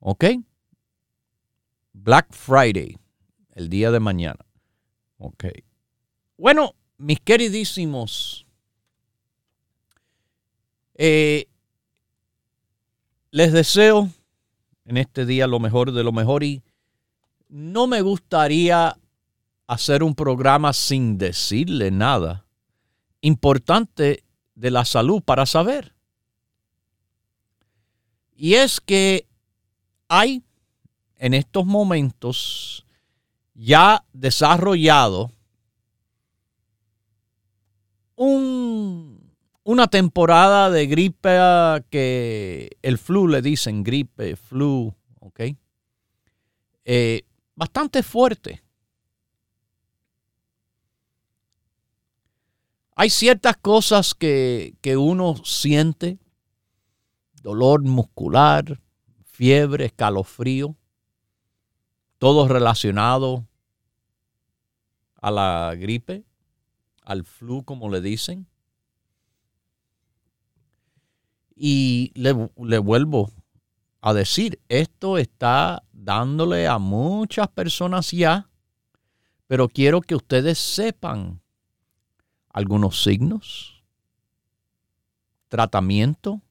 ¿Ok? 0.00 0.24
Black 1.92 2.32
Friday, 2.32 2.96
el 3.54 3.68
día 3.68 3.90
de 3.90 4.00
mañana. 4.00 4.44
Ok. 5.18 5.44
Bueno, 6.36 6.74
mis 6.96 7.20
queridísimos, 7.20 8.46
eh, 10.94 11.46
les 13.30 13.52
deseo 13.52 14.10
en 14.84 14.96
este 14.96 15.24
día 15.26 15.46
lo 15.46 15.60
mejor 15.60 15.92
de 15.92 16.02
lo 16.02 16.12
mejor 16.12 16.42
y 16.42 16.62
no 17.48 17.86
me 17.86 18.00
gustaría 18.00 18.96
hacer 19.66 20.02
un 20.02 20.14
programa 20.14 20.72
sin 20.72 21.16
decirle 21.16 21.90
nada 21.90 22.46
importante 23.20 24.24
de 24.54 24.70
la 24.70 24.84
salud 24.84 25.22
para 25.22 25.46
saber. 25.46 25.94
Y 28.34 28.54
es 28.54 28.80
que 28.80 29.29
hay 30.10 30.42
en 31.18 31.34
estos 31.34 31.64
momentos 31.64 32.84
ya 33.54 34.04
desarrollado 34.12 35.30
un, 38.16 39.32
una 39.62 39.86
temporada 39.86 40.68
de 40.68 40.86
gripe 40.88 41.30
que 41.90 42.76
el 42.82 42.98
flu 42.98 43.28
le 43.28 43.40
dicen 43.40 43.84
gripe, 43.84 44.34
flu, 44.34 44.92
¿ok? 45.20 45.40
Eh, 46.84 47.22
bastante 47.54 48.02
fuerte. 48.02 48.64
Hay 52.96 53.10
ciertas 53.10 53.56
cosas 53.58 54.14
que, 54.14 54.74
que 54.80 54.96
uno 54.96 55.36
siente, 55.44 56.18
dolor 57.42 57.82
muscular, 57.84 58.80
fiebre, 59.40 59.86
escalofrío, 59.86 60.76
todo 62.18 62.46
relacionado 62.46 63.46
a 65.16 65.30
la 65.30 65.74
gripe, 65.76 66.26
al 67.04 67.24
flu, 67.24 67.64
como 67.64 67.88
le 67.88 68.02
dicen. 68.02 68.46
Y 71.56 72.12
le, 72.14 72.32
vuelvo 72.80 73.32
a 74.02 74.12
decir, 74.12 74.60
esto 74.68 75.16
está 75.16 75.84
dándole 75.90 76.68
a 76.68 76.76
muchas 76.76 77.48
personas 77.48 78.10
ya, 78.10 78.50
pero 79.46 79.70
quiero 79.70 80.02
que 80.02 80.16
ustedes 80.16 80.58
sepan 80.58 81.40
algunos 82.50 83.02
signos, 83.02 83.82
tratamiento 85.48 86.42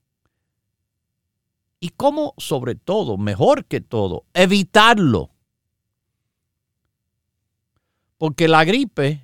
y 1.80 1.90
cómo, 1.90 2.34
sobre 2.38 2.76
todo, 2.76 3.18
mejor 3.18 3.66
que 3.66 3.82
todo, 3.82 4.26
evitarlo. 4.34 5.32
Porque 8.18 8.48
la 8.48 8.66
gripe, 8.66 9.22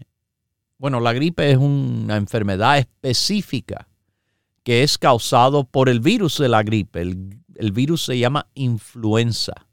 bueno, 0.77 0.99
la 0.99 1.13
gripe 1.13 1.51
es 1.51 1.57
una 1.57 2.15
enfermedad 2.15 2.77
específica 2.77 3.87
que 4.63 4.83
es 4.83 4.97
causado 4.97 5.65
por 5.65 5.89
el 5.89 5.99
virus 5.99 6.39
de 6.39 6.49
la 6.49 6.63
gripe. 6.63 7.01
El, 7.01 7.71
virus 7.71 8.05
se 8.05 8.17
llama 8.17 8.47
influenza. 8.55 9.67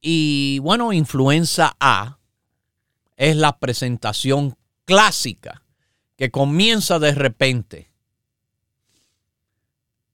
Y 0.00 0.60
bueno, 0.60 0.92
influenza 0.92 1.74
A 1.80 2.18
es 3.16 3.36
la 3.36 3.58
presentación 3.58 4.56
clásica 4.84 5.64
que 6.16 6.30
comienza 6.30 6.98
de 6.98 7.12
repente. 7.12 7.89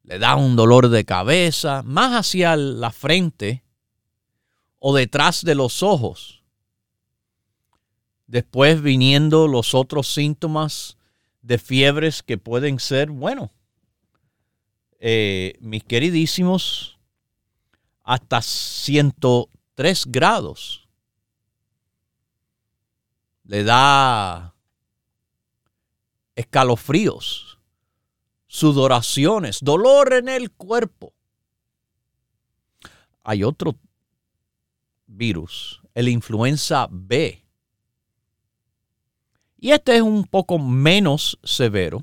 Le 0.07 0.21
da 0.21 0.37
un 0.37 0.55
dolor 0.55 0.89
de 0.89 1.05
cabeza, 1.05 1.83
más 1.83 2.13
hacia 2.13 2.55
la 2.55 2.93
frente 2.93 3.65
o 4.79 4.95
detrás 4.95 5.43
de 5.43 5.57
los 5.57 5.83
ojos. 5.83 6.45
Después 8.29 8.81
viniendo 8.83 9.49
los 9.49 9.75
otros 9.75 10.07
síntomas 10.07 10.97
de 11.43 11.59
fiebres 11.59 12.23
que 12.23 12.39
pueden 12.39 12.79
ser, 12.79 13.11
bueno, 13.11 13.51
eh, 15.01 15.55
mis 15.59 15.83
queridísimos, 15.83 17.01
hasta 18.05 18.43
103 18.43 20.07
grados. 20.07 20.89
Le 23.43 23.65
da 23.65 24.55
escalofríos, 26.37 27.46
sudoraciones, 28.57 29.59
dolor 29.61 30.15
en 30.15 30.31
el 30.31 30.51
cuerpo. 30.51 31.13
Hay 33.23 33.45
otro 33.45 33.77
virus, 35.07 35.83
el 35.95 36.09
influenza 36.09 36.89
B. 36.91 37.45
Y 39.59 39.73
este 39.73 39.97
es 39.97 40.03
un 40.03 40.25
poco 40.25 40.59
menos 40.59 41.39
severo. 41.45 42.03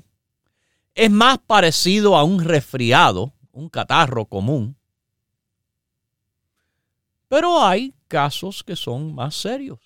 Es 0.94 1.10
más 1.10 1.38
parecido 1.38 2.16
a 2.16 2.22
un 2.22 2.44
resfriado, 2.44 3.32
un 3.50 3.68
catarro 3.68 4.26
común. 4.26 4.76
Pero 7.26 7.64
hay 7.64 7.94
casos 8.06 8.62
que 8.62 8.76
son 8.76 9.12
más 9.12 9.34
serios. 9.34 9.80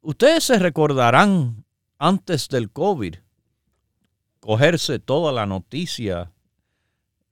Ustedes 0.00 0.44
se 0.44 0.60
recordarán 0.60 1.64
antes 1.98 2.48
del 2.48 2.70
COVID 2.70 3.16
cogerse 4.44 4.98
toda 4.98 5.32
la 5.32 5.46
noticia 5.46 6.30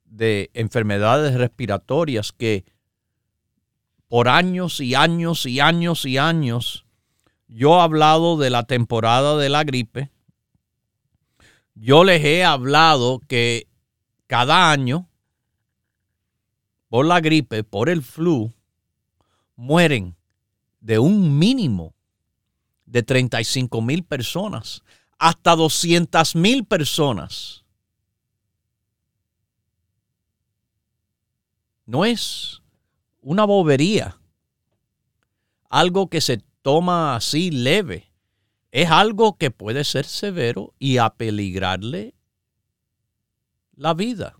de 0.03 0.49
enfermedades 0.55 1.35
respiratorias 1.35 2.31
que 2.31 2.65
por 4.07 4.27
años 4.27 4.79
y 4.79 4.95
años 4.95 5.45
y 5.45 5.59
años 5.59 6.05
y 6.05 6.17
años, 6.17 6.87
yo 7.47 7.77
he 7.77 7.81
hablado 7.81 8.37
de 8.37 8.49
la 8.49 8.63
temporada 8.63 9.37
de 9.37 9.49
la 9.49 9.63
gripe. 9.63 10.09
Yo 11.75 12.03
les 12.03 12.25
he 12.25 12.43
hablado 12.43 13.19
que 13.27 13.67
cada 14.25 14.71
año, 14.71 15.07
por 16.89 17.05
la 17.05 17.21
gripe, 17.21 17.63
por 17.63 17.89
el 17.89 18.01
flu, 18.01 18.51
mueren 19.55 20.15
de 20.79 20.97
un 20.97 21.37
mínimo 21.37 21.93
de 22.87 23.03
35 23.03 23.83
mil 23.83 24.03
personas 24.03 24.81
hasta 25.17 25.55
200 25.55 26.35
mil 26.35 26.65
personas. 26.65 27.63
No 31.85 32.05
es 32.05 32.61
una 33.21 33.45
bobería, 33.45 34.19
algo 35.69 36.09
que 36.09 36.21
se 36.21 36.41
toma 36.61 37.15
así 37.15 37.51
leve, 37.51 38.11
es 38.71 38.89
algo 38.89 39.37
que 39.37 39.51
puede 39.51 39.83
ser 39.83 40.05
severo 40.05 40.73
y 40.79 40.97
apeligrarle 40.97 42.15
la 43.75 43.93
vida. 43.93 44.35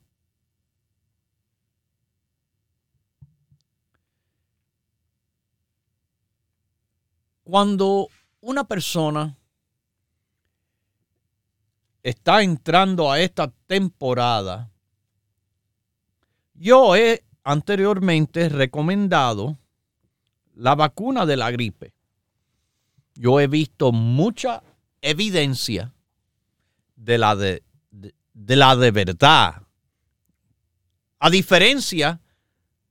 Cuando 7.44 8.08
una 8.40 8.64
persona 8.68 9.38
está 12.04 12.44
entrando 12.44 13.12
a 13.12 13.20
esta 13.22 13.52
temporada, 13.66 14.70
yo 16.54 16.96
he 16.96 17.24
anteriormente 17.44 18.50
recomendado 18.50 19.58
la 20.56 20.76
vacuna 20.76 21.26
de 21.26 21.38
la 21.38 21.50
gripe. 21.50 21.94
Yo 23.16 23.40
he 23.40 23.48
visto 23.48 23.92
mucha 23.92 24.64
evidencia 25.02 25.94
de 26.96 27.18
la 27.18 27.36
de, 27.36 27.64
la 28.34 28.76
de 28.76 28.92
verdad. 28.92 29.64
A 31.20 31.30
diferencia 31.30 32.22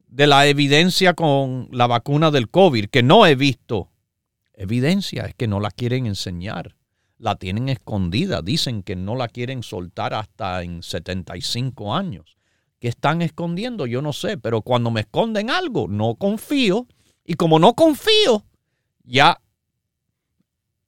de 0.06 0.26
la 0.26 0.46
evidencia 0.46 1.14
con 1.14 1.68
la 1.70 1.86
vacuna 1.86 2.30
del 2.30 2.50
COVID, 2.50 2.88
que 2.88 3.02
no 3.02 3.26
he 3.26 3.34
visto 3.34 3.90
evidencia, 4.54 5.24
es 5.24 5.34
que 5.34 5.48
no 5.48 5.60
la 5.60 5.70
quieren 5.70 6.06
enseñar. 6.06 6.76
La 7.22 7.36
tienen 7.36 7.68
escondida. 7.68 8.42
Dicen 8.42 8.82
que 8.82 8.96
no 8.96 9.14
la 9.14 9.28
quieren 9.28 9.62
soltar 9.62 10.12
hasta 10.12 10.64
en 10.64 10.82
75 10.82 11.94
años. 11.94 12.36
¿Qué 12.80 12.88
están 12.88 13.22
escondiendo? 13.22 13.86
Yo 13.86 14.02
no 14.02 14.12
sé, 14.12 14.38
pero 14.38 14.62
cuando 14.62 14.90
me 14.90 15.02
esconden 15.02 15.48
algo, 15.48 15.86
no 15.86 16.16
confío. 16.16 16.88
Y 17.24 17.34
como 17.34 17.60
no 17.60 17.74
confío, 17.74 18.44
ya 19.04 19.40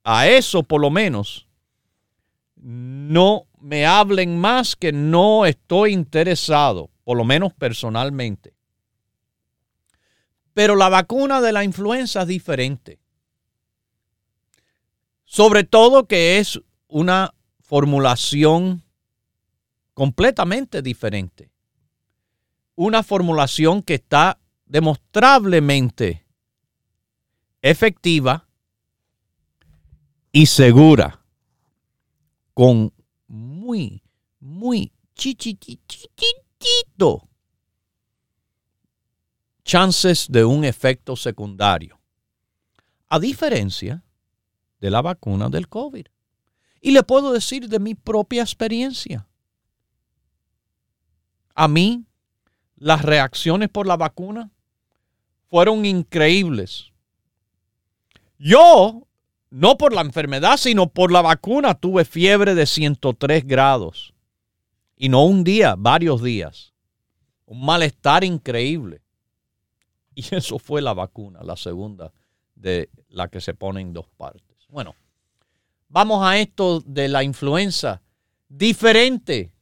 a 0.03 0.27
eso 0.27 0.65
por 0.65 0.81
lo 0.81 0.91
menos, 0.91 1.47
no 2.57 3.47
me 3.61 3.87
hablen 3.87 4.37
más 4.37 4.75
que 4.75 4.91
no 4.91 5.47
estoy 5.47 5.93
interesado, 5.93 6.91
por 7.05 7.17
lo 7.17 7.25
menos 7.25 7.53
personalmente. 7.53 8.57
Pero 10.53 10.75
la 10.75 10.89
vacuna 10.89 11.41
de 11.41 11.53
la 11.53 11.63
influenza 11.63 12.23
es 12.23 12.27
diferente. 12.27 13.04
Sobre 15.35 15.65
todo 15.65 16.07
que 16.07 16.39
es 16.39 16.61
una 16.87 17.35
formulación 17.61 18.85
completamente 19.93 20.81
diferente. 20.81 21.51
Una 22.77 23.03
formulación 23.03 23.83
que 23.83 23.95
está 23.95 24.39
demostrablemente 24.65 26.25
efectiva 27.63 28.47
y 30.31 30.47
segura, 30.47 31.21
con 32.53 32.93
muy, 33.27 34.05
muy 34.39 34.93
chiquitito 35.17 35.99
chances 39.65 40.29
de 40.31 40.45
un 40.45 40.65
efecto 40.65 41.17
secundario, 41.17 42.01
a 43.09 43.19
diferencia 43.19 44.05
de 44.85 44.91
la 44.91 45.01
vacuna 45.01 45.49
del 45.49 45.67
COVID. 45.67 46.05
Y 46.83 46.91
le 46.91 47.03
puedo 47.05 47.33
decir 47.33 47.71
de 47.71 47.79
mi 47.79 47.95
propia 47.95 48.43
experiencia. 48.43 49.27
a 51.55 51.69
mí 51.69 52.05
las 52.77 53.01
reacciones 53.01 53.71
por 53.71 53.87
la 53.87 53.97
vacuna 53.97 54.51
fueron 55.49 55.87
increíbles. 55.87 56.93
Yo, 58.37 59.07
no 59.49 59.79
por 59.79 59.95
la 59.95 60.03
enfermedad, 60.03 60.59
sino 60.59 60.91
por 60.91 61.11
la 61.11 61.23
vacuna, 61.23 61.73
tuve 61.73 62.05
fiebre 62.05 62.55
de 62.55 62.67
103 62.67 63.47
grados. 63.47 64.13
Y 64.97 65.09
no 65.09 65.25
un 65.25 65.45
día, 65.45 65.77
varios 65.79 66.23
días. 66.23 66.75
Un 67.47 67.65
malestar 67.65 68.23
increíble. 68.23 69.01
Y 70.15 70.35
eso 70.35 70.59
fue 70.59 70.83
la 70.83 70.93
vacuna, 70.93 71.43
la 71.43 71.57
segunda 71.57 72.13
de 72.55 72.91
la 73.09 73.29
que 73.29 73.41
se 73.41 73.55
pone 73.55 73.81
en 73.81 73.95
dos 73.95 74.09
partes. 74.19 74.54
Bueno, 74.75 74.97
vamos 75.89 76.27
a 76.27 76.37
esto 76.37 76.81
de 76.85 77.07
la 77.07 77.23
influenza. 77.23 78.03
Diferente, 78.49 79.53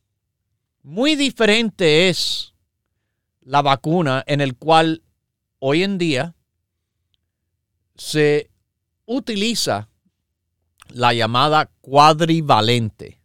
muy 0.82 1.16
diferente 1.16 2.08
es 2.08 2.54
la 3.42 3.60
vacuna 3.60 4.24
en 4.26 4.40
el 4.40 4.56
cual 4.56 5.02
hoy 5.58 5.82
en 5.82 5.98
día 5.98 6.34
se 7.94 8.50
utiliza 9.04 9.90
la 10.88 11.12
llamada 11.12 11.70
cuadrivalente. 11.82 13.20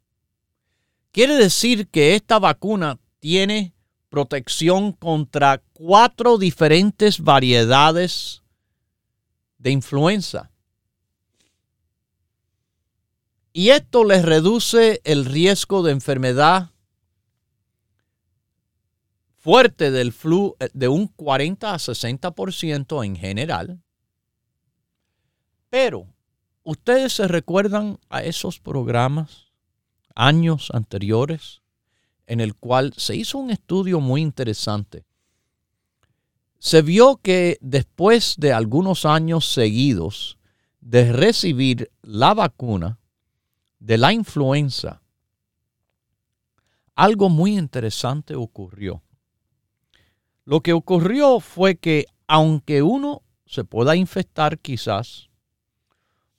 Quiere 1.14 1.36
decir 1.38 1.88
que 1.88 2.16
esta 2.16 2.38
vacuna 2.38 3.00
tiene 3.22 3.74
protección 4.10 4.92
contra 4.92 5.64
cuatro 5.72 6.38
diferentes 6.38 7.22
variedades 7.22 8.44
de 9.58 9.72
influenza. 9.72 10.52
Y 13.58 13.72
esto 13.72 14.04
les 14.04 14.24
reduce 14.24 15.02
el 15.04 15.26
riesgo 15.26 15.82
de 15.82 15.92
enfermedad 15.92 16.70
fuerte 19.36 19.90
del 19.90 20.14
flu 20.14 20.56
eh, 20.60 20.70
de 20.76 20.88
un 20.88 21.08
40 21.08 21.74
a 21.74 21.78
60% 21.80 23.04
en 23.04 23.16
general. 23.16 23.82
Pero, 25.72 26.06
¿ustedes 26.62 27.14
se 27.14 27.28
recuerdan 27.28 27.98
a 28.10 28.22
esos 28.22 28.60
programas 28.60 29.48
años 30.14 30.70
anteriores 30.72 31.64
en 32.28 32.42
el 32.42 32.54
cual 32.54 32.94
se 32.96 33.16
hizo 33.16 33.40
un 33.40 33.50
estudio 33.50 34.00
muy 34.00 34.22
interesante? 34.22 35.04
Se 36.60 36.84
vio 36.84 37.18
que 37.24 37.58
después 37.62 38.36
de 38.38 38.54
algunos 38.54 39.04
años 39.04 39.48
seguidos 39.48 40.38
de 40.80 41.12
recibir 41.12 41.90
la 42.04 42.36
vacuna 42.36 43.00
de 43.80 43.98
la 43.98 44.14
influenza, 44.14 45.02
algo 46.96 47.30
muy 47.30 47.58
interesante 47.58 48.36
ocurrió. 48.36 49.04
Lo 50.46 50.62
que 50.62 50.74
ocurrió 50.74 51.40
fue 51.40 51.78
que 51.78 52.06
aunque 52.28 52.82
uno 52.82 53.22
se 53.46 53.64
pueda 53.64 53.96
infectar 53.96 54.60
quizás 54.60 55.30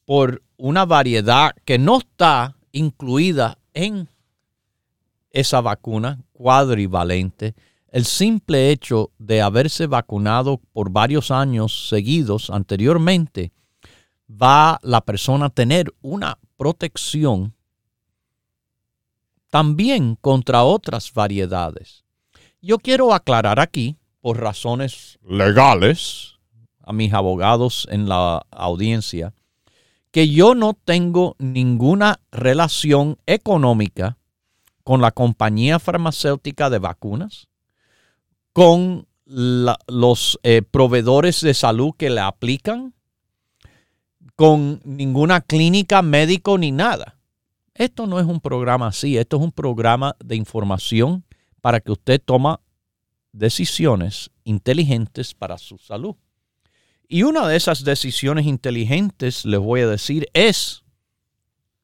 por 0.05 0.43
una 0.57 0.84
variedad 0.84 1.53
que 1.64 1.78
no 1.78 1.99
está 1.99 2.57
incluida 2.72 3.59
en 3.74 4.09
esa 5.30 5.61
vacuna 5.61 6.24
cuadrivalente, 6.32 7.55
el 7.91 8.05
simple 8.05 8.70
hecho 8.70 9.12
de 9.18 9.41
haberse 9.41 9.86
vacunado 9.86 10.61
por 10.72 10.91
varios 10.91 11.30
años 11.30 11.89
seguidos 11.89 12.51
anteriormente, 12.51 13.53
va 14.31 14.79
la 14.83 15.01
persona 15.01 15.47
a 15.47 15.51
tener 15.51 15.93
una 16.03 16.39
protección 16.57 17.55
también 19.51 20.16
contra 20.20 20.64
otras 20.64 21.12
variedades. 21.12 22.05
Yo 22.61 22.79
quiero 22.79 23.14
aclarar 23.14 23.61
aquí, 23.61 23.97
por 24.20 24.41
razones 24.41 25.18
legales, 25.26 26.39
a 26.83 26.93
mis 26.93 27.12
abogados 27.12 27.87
en 27.91 28.09
la 28.09 28.47
audiencia, 28.51 29.33
que 30.11 30.29
yo 30.29 30.55
no 30.55 30.74
tengo 30.74 31.37
ninguna 31.39 32.20
relación 32.31 33.18
económica 33.26 34.18
con 34.85 35.01
la 35.01 35.11
compañía 35.11 35.79
farmacéutica 35.79 36.70
de 36.70 36.79
vacunas, 36.79 37.49
con 38.53 39.07
los 39.26 40.41
eh, 40.43 40.62
proveedores 40.62 41.43
de 41.43 41.53
salud 41.53 41.93
que 41.97 42.09
le 42.09 42.20
aplican, 42.20 42.95
con 44.39 44.80
ninguna 44.84 45.41
clínica, 45.41 46.01
médico 46.01 46.59
ni 46.59 46.70
nada. 46.70 47.18
Esto 47.74 48.07
no 48.07 48.20
es 48.20 48.26
un 48.26 48.39
programa 48.39 48.86
así, 48.86 49.18
esto 49.18 49.36
es 49.36 49.43
un 49.43 49.51
programa 49.51 50.14
de 50.24 50.36
información 50.36 51.24
para 51.61 51.80
que 51.80 51.91
usted 51.91 52.22
toma 52.24 52.61
decisiones 53.32 54.30
inteligentes 54.45 55.34
para 55.34 55.59
su 55.59 55.76
salud. 55.78 56.14
Y 57.09 57.24
una 57.24 57.49
de 57.49 57.57
esas 57.57 57.82
decisiones 57.82 58.47
inteligentes, 58.47 59.45
les 59.45 59.59
voy 59.59 59.80
a 59.80 59.89
decir, 59.89 60.28
es, 60.34 60.84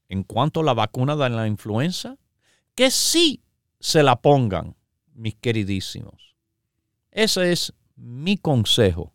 en 0.09 0.23
cuanto 0.23 0.61
a 0.61 0.65
la 0.65 0.75
vacuna 0.75 1.17
de 1.17 1.31
la 1.31 1.49
influenza, 1.49 2.19
que 2.77 2.93
sí 2.93 3.43
se 3.81 4.05
la 4.05 4.15
pongan, 4.15 4.77
mis 5.13 5.35
queridísimos. 5.35 6.37
Ese 7.11 7.51
es 7.51 7.73
mi 7.97 8.37
consejo. 8.37 9.13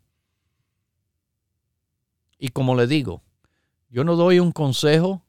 Y 2.38 2.48
como 2.48 2.74
le 2.74 2.86
digo, 2.86 3.22
yo 3.90 4.04
no 4.04 4.16
doy 4.16 4.38
un 4.38 4.52
consejo 4.52 5.22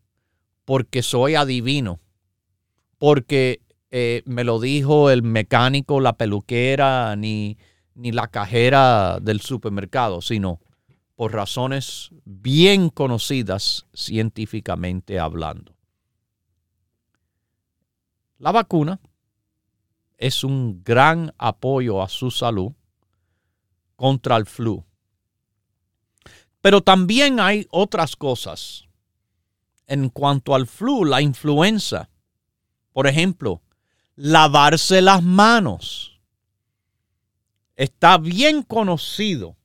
porque 0.66 1.02
soy 1.02 1.36
adivino, 1.36 2.00
porque 2.98 3.62
eh, 3.90 4.22
me 4.26 4.44
lo 4.44 4.60
dijo 4.60 5.10
el 5.10 5.24
mecánico, 5.24 6.00
la 6.00 6.14
peluquera, 6.14 7.16
ni, 7.16 7.58
ni 7.96 8.12
la 8.12 8.28
cajera 8.28 9.20
del 9.20 9.42
supermercado, 9.42 10.22
sino 10.22 10.62
por 11.16 11.34
razones 11.34 12.10
bien 12.24 12.90
conocidas 12.90 13.86
científicamente 13.94 15.20
hablando. 15.20 15.76
La 18.38 18.52
vacuna 18.52 19.00
es 20.18 20.44
un 20.44 20.84
gran 20.84 21.34
apoyo 21.38 22.02
a 22.02 22.10
su 22.10 22.32
salud 22.32 22.72
contra 23.96 24.38
el 24.38 24.46
flu. 24.46 24.84
Pero 26.62 26.82
también 26.82 27.40
hay 27.40 27.68
otras 27.72 28.16
cosas. 28.16 28.86
En 29.88 30.10
cuanto 30.10 30.56
al 30.56 30.68
flu, 30.68 31.04
la 31.04 31.22
influenza, 31.22 32.10
por 32.94 33.08
ejemplo, 33.08 33.62
lavarse 34.16 35.02
las 35.02 35.24
manos. 35.24 36.22
Está 37.76 38.18
bien 38.18 38.62
conocido 38.62 39.58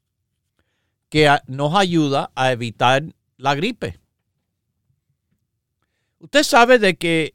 que 1.09 1.30
nos 1.47 1.74
ayuda 1.74 2.30
a 2.34 2.51
evitar 2.51 3.05
la 3.36 3.55
gripe. 3.55 4.01
Usted 6.18 6.42
sabe 6.42 6.78
de 6.78 6.97
que 6.97 7.34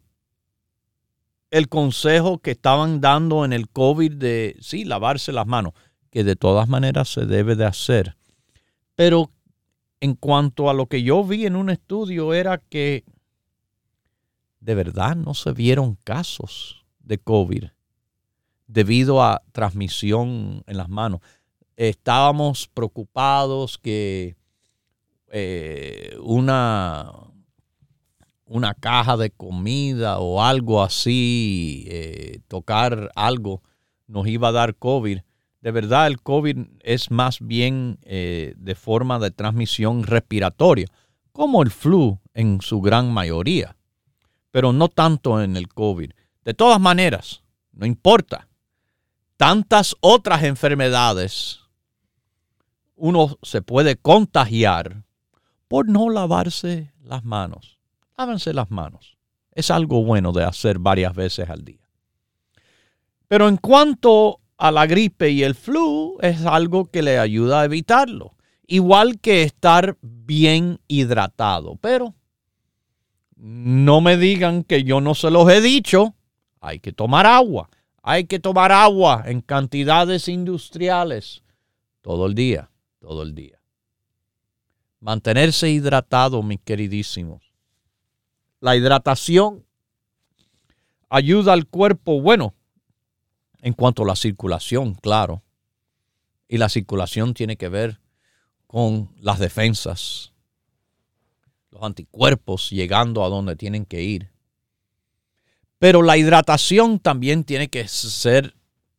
el 1.52 1.70
consejo 1.70 2.40
que 2.40 2.52
estaban 2.52 3.00
dando 3.00 3.46
en 3.46 3.54
el 3.54 3.70
COVID 3.70 4.14
de, 4.14 4.58
sí, 4.60 4.86
lavarse 4.86 5.32
las 5.32 5.46
manos, 5.46 5.74
que 6.10 6.24
de 6.24 6.36
todas 6.36 6.68
maneras 6.68 7.10
se 7.10 7.26
debe 7.26 7.56
de 7.56 7.66
hacer. 7.66 8.18
Pero 8.96 9.32
en 10.02 10.16
cuanto 10.16 10.70
a 10.70 10.74
lo 10.74 10.88
que 10.88 11.04
yo 11.04 11.24
vi 11.24 11.46
en 11.46 11.56
un 11.56 11.70
estudio 11.70 12.34
era 12.34 12.58
que 12.58 13.06
de 14.60 14.76
verdad 14.76 15.16
no 15.16 15.34
se 15.34 15.54
vieron 15.54 15.96
casos 16.04 16.86
de 17.00 17.20
COVID 17.20 17.66
debido 18.68 19.24
a 19.24 19.44
transmisión 19.52 20.64
en 20.66 20.78
las 20.78 20.90
manos. 20.90 21.22
Estábamos 21.78 22.68
preocupados 22.68 23.78
que 23.78 24.36
eh, 25.28 26.18
una, 26.22 27.12
una 28.46 28.74
caja 28.74 29.18
de 29.18 29.30
comida 29.30 30.20
o 30.20 30.42
algo 30.42 30.82
así, 30.82 31.86
eh, 31.88 32.40
tocar 32.48 33.12
algo, 33.16 33.62
nos 34.08 34.28
iba 34.28 34.48
a 34.48 34.52
dar 34.52 34.76
COVID. 34.76 35.20
De 35.62 35.72
verdad, 35.72 36.08
el 36.08 36.22
COVID 36.22 36.58
es 36.82 37.12
más 37.12 37.40
bien 37.40 38.00
eh, 38.04 38.54
de 38.58 38.76
forma 38.76 39.20
de 39.20 39.32
transmisión 39.32 40.04
respiratoria, 40.04 40.88
como 41.32 41.62
el 41.62 41.72
flu 41.72 42.20
en 42.34 42.62
su 42.62 42.82
gran 42.82 43.12
mayoría, 43.14 43.78
pero 44.50 44.74
no 44.74 44.90
tanto 44.90 45.42
en 45.42 45.56
el 45.56 45.70
COVID. 45.70 46.12
De 46.44 46.54
todas 46.54 46.80
maneras, 46.80 47.44
no 47.72 47.86
importa. 47.86 48.48
Tantas 49.38 49.96
otras 50.02 50.44
enfermedades 50.44 51.60
uno 52.96 53.38
se 53.42 53.62
puede 53.62 53.96
contagiar 53.96 55.04
por 55.68 55.88
no 55.88 56.10
lavarse 56.10 56.92
las 57.04 57.24
manos 57.24 57.82
lávense 58.22 58.54
las 58.54 58.70
manos. 58.70 59.18
Es 59.52 59.72
algo 59.72 60.04
bueno 60.04 60.32
de 60.32 60.44
hacer 60.44 60.80
varias 60.80 61.14
veces 61.14 61.50
al 61.50 61.66
día. 61.66 61.90
Pero 63.28 63.48
en 63.48 63.58
cuanto 63.58 64.41
a 64.62 64.70
la 64.70 64.86
gripe 64.86 65.32
y 65.32 65.42
el 65.42 65.56
flu, 65.56 66.20
es 66.22 66.46
algo 66.46 66.92
que 66.92 67.02
le 67.02 67.18
ayuda 67.18 67.62
a 67.62 67.66
evitarlo. 67.66 68.36
Igual 68.68 69.20
que 69.20 69.42
estar 69.42 69.98
bien 70.04 70.80
hidratado. 70.88 71.78
Pero 71.82 72.14
no 73.36 74.02
me 74.02 74.18
digan 74.18 74.64
que 74.64 74.84
yo 74.84 75.02
no 75.02 75.16
se 75.16 75.32
los 75.32 75.50
he 75.50 75.62
dicho. 75.62 76.14
Hay 76.60 76.80
que 76.80 76.94
tomar 76.94 77.26
agua, 77.26 77.72
Hay 78.04 78.26
que 78.26 78.40
tomar 78.40 78.72
agua 78.72 79.24
en 79.26 79.42
cantidades 79.42 80.28
industriales 80.28 81.44
todo 82.02 82.28
el 82.28 82.36
día, 82.36 82.70
todo 83.00 83.24
el 83.24 83.34
día. 83.34 83.60
Mantenerse 85.00 85.72
hidratado, 85.72 86.44
mis 86.44 86.60
queridísimos. 86.62 87.52
La 88.60 88.76
hidratación 88.76 89.66
ayuda 91.10 91.54
al 91.54 91.66
cuerpo, 91.66 92.22
bueno, 92.22 92.54
en 93.62 93.74
cuanto 93.74 94.04
a 94.04 94.08
la 94.08 94.16
circulación, 94.16 94.96
claro. 94.96 95.44
Y 96.48 96.58
la 96.58 96.70
circulación 96.70 97.34
tiene 97.34 97.56
que 97.56 97.70
ver 97.70 98.00
con 98.68 99.14
las 99.20 99.40
defensas, 99.40 100.34
los 101.70 101.84
anticuerpos 101.84 102.70
llegando 102.70 103.24
a 103.24 103.30
donde 103.30 103.56
tienen 103.56 103.86
que 103.86 104.02
ir. 104.02 104.32
Pero 105.78 106.02
la 106.02 106.18
hidratación 106.18 107.00
también 107.00 107.44
tiene 107.44 107.70
que 107.70 107.88
ser 107.88 108.56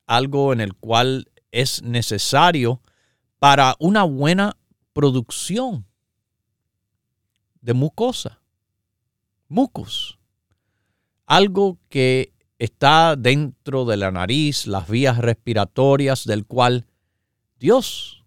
algo 0.07 0.53
en 0.53 0.61
el 0.61 0.75
cual 0.75 1.31
es 1.51 1.83
necesario 1.83 2.81
para 3.39 3.77
una 3.79 4.05
buena 4.05 4.57
producción 4.93 5.87
de 7.61 7.75
mucosa, 7.75 8.41
mucus, 9.49 10.19
algo 11.27 11.79
que 11.89 12.33
está 12.63 13.17
dentro 13.17 13.85
de 13.85 13.97
la 13.97 14.13
nariz, 14.13 14.69
las 14.69 14.89
vías 14.89 15.19
respiratorias, 15.19 16.25
del 16.25 16.47
cual 16.47 16.87
Dios, 17.59 18.25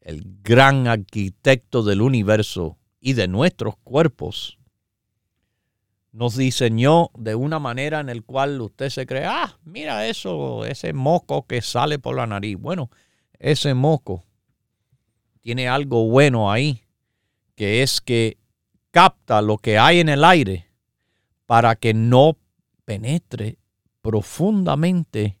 el 0.00 0.22
gran 0.42 0.88
arquitecto 0.88 1.82
del 1.82 2.00
universo 2.00 2.78
y 2.98 3.12
de 3.12 3.28
nuestros 3.28 3.76
cuerpos, 3.76 4.58
nos 6.12 6.34
diseñó 6.34 7.10
de 7.12 7.34
una 7.34 7.58
manera 7.58 8.00
en 8.00 8.08
el 8.08 8.24
cual 8.24 8.58
usted 8.58 8.88
se 8.88 9.04
cree, 9.04 9.26
ah, 9.26 9.58
mira 9.64 10.06
eso, 10.06 10.64
ese 10.64 10.94
moco 10.94 11.46
que 11.46 11.60
sale 11.60 11.98
por 11.98 12.16
la 12.16 12.26
nariz. 12.26 12.56
Bueno, 12.58 12.88
ese 13.38 13.74
moco 13.74 14.24
tiene 15.42 15.68
algo 15.68 16.08
bueno 16.08 16.50
ahí, 16.50 16.84
que 17.54 17.82
es 17.82 18.00
que 18.00 18.38
capta 18.92 19.42
lo 19.42 19.58
que 19.58 19.76
hay 19.76 20.00
en 20.00 20.08
el 20.08 20.24
aire 20.24 20.70
para 21.44 21.76
que 21.76 21.92
no 21.92 22.38
penetre 22.86 23.58
profundamente 24.00 25.38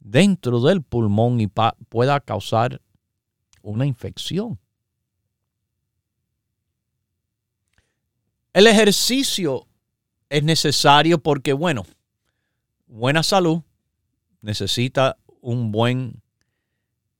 dentro 0.00 0.60
del 0.60 0.82
pulmón 0.82 1.40
y 1.40 1.46
pueda 1.88 2.20
causar 2.20 2.82
una 3.62 3.86
infección. 3.86 4.58
El 8.52 8.66
ejercicio 8.66 9.66
es 10.28 10.44
necesario 10.44 11.18
porque, 11.18 11.54
bueno, 11.54 11.86
buena 12.86 13.22
salud 13.22 13.62
necesita 14.42 15.16
un 15.40 15.72
buen 15.72 16.22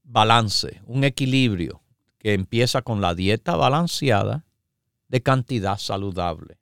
balance, 0.02 0.82
un 0.86 1.04
equilibrio 1.04 1.82
que 2.18 2.34
empieza 2.34 2.82
con 2.82 3.00
la 3.00 3.14
dieta 3.14 3.56
balanceada 3.56 4.44
de 5.08 5.22
cantidad 5.22 5.78
saludable, 5.78 6.58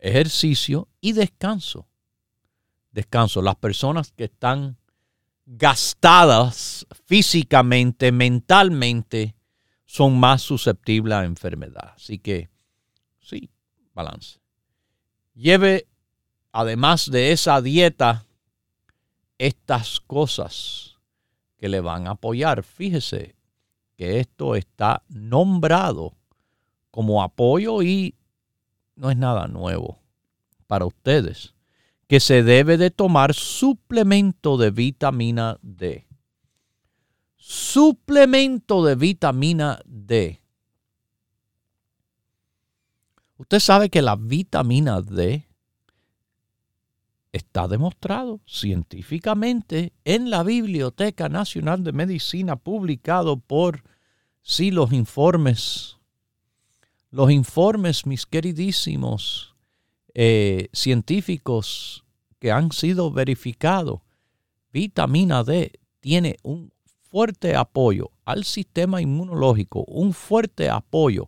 ejercicio 0.00 0.88
y 1.00 1.12
descanso. 1.12 1.86
Descanso. 2.90 3.42
Las 3.42 3.56
personas 3.56 4.12
que 4.12 4.24
están 4.24 4.76
gastadas 5.46 6.86
físicamente, 7.06 8.12
mentalmente, 8.12 9.36
son 9.84 10.18
más 10.18 10.42
susceptibles 10.42 11.14
a 11.14 11.24
enfermedad. 11.24 11.92
Así 11.96 12.18
que, 12.18 12.48
sí, 13.20 13.50
balance 13.94 14.40
lleve, 15.40 15.88
además 16.52 17.10
de 17.10 17.32
esa 17.32 17.60
dieta, 17.62 18.26
estas 19.38 20.00
cosas 20.00 20.98
que 21.56 21.68
le 21.68 21.80
van 21.80 22.06
a 22.06 22.12
apoyar. 22.12 22.62
Fíjese 22.62 23.36
que 23.96 24.20
esto 24.20 24.54
está 24.54 25.02
nombrado 25.08 26.16
como 26.90 27.22
apoyo 27.22 27.82
y 27.82 28.14
no 29.00 29.10
es 29.10 29.16
nada 29.16 29.48
nuevo 29.48 29.98
para 30.66 30.84
ustedes, 30.84 31.54
que 32.06 32.20
se 32.20 32.42
debe 32.42 32.76
de 32.76 32.90
tomar 32.90 33.32
suplemento 33.32 34.58
de 34.58 34.70
vitamina 34.70 35.58
D. 35.62 36.06
Suplemento 37.36 38.84
de 38.84 38.94
vitamina 38.96 39.80
D. 39.86 40.42
Usted 43.38 43.58
sabe 43.58 43.88
que 43.88 44.02
la 44.02 44.16
vitamina 44.16 45.00
D 45.00 45.48
está 47.32 47.68
demostrado 47.68 48.40
científicamente 48.46 49.94
en 50.04 50.28
la 50.28 50.42
Biblioteca 50.42 51.30
Nacional 51.30 51.84
de 51.84 51.92
Medicina, 51.92 52.56
publicado 52.56 53.38
por 53.38 53.82
sí 54.42 54.70
los 54.70 54.92
informes, 54.92 55.96
los 57.10 57.30
informes, 57.30 58.06
mis 58.06 58.26
queridísimos 58.26 59.54
eh, 60.14 60.68
científicos 60.72 62.04
que 62.38 62.52
han 62.52 62.72
sido 62.72 63.10
verificados. 63.10 64.00
Vitamina 64.72 65.44
D 65.44 65.72
tiene 66.00 66.36
un 66.42 66.72
fuerte 67.10 67.56
apoyo 67.56 68.12
al 68.24 68.44
sistema 68.44 69.00
inmunológico, 69.00 69.84
un 69.86 70.12
fuerte 70.14 70.70
apoyo 70.70 71.26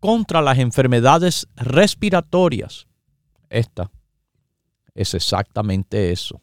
contra 0.00 0.42
las 0.42 0.58
enfermedades 0.58 1.46
respiratorias. 1.56 2.88
Esta 3.48 3.90
es 4.94 5.14
exactamente 5.14 6.10
eso. 6.10 6.40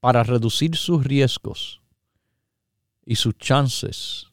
Para 0.00 0.22
reducir 0.22 0.76
sus 0.76 1.04
riesgos 1.04 1.80
y 3.04 3.16
sus 3.16 3.36
chances 3.36 4.26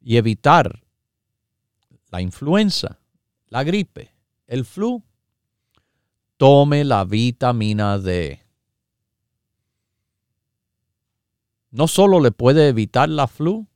y 0.00 0.16
evitar 0.16 0.82
la 2.10 2.20
influenza, 2.20 2.98
la 3.48 3.64
gripe, 3.64 4.14
el 4.46 4.64
flu, 4.64 5.02
tome 6.36 6.84
la 6.84 7.04
vitamina 7.04 7.98
D. 7.98 8.40
No 11.70 11.86
solo 11.86 12.20
le 12.20 12.30
puede 12.30 12.68
evitar 12.68 13.08
la 13.08 13.26
flu, 13.26 13.66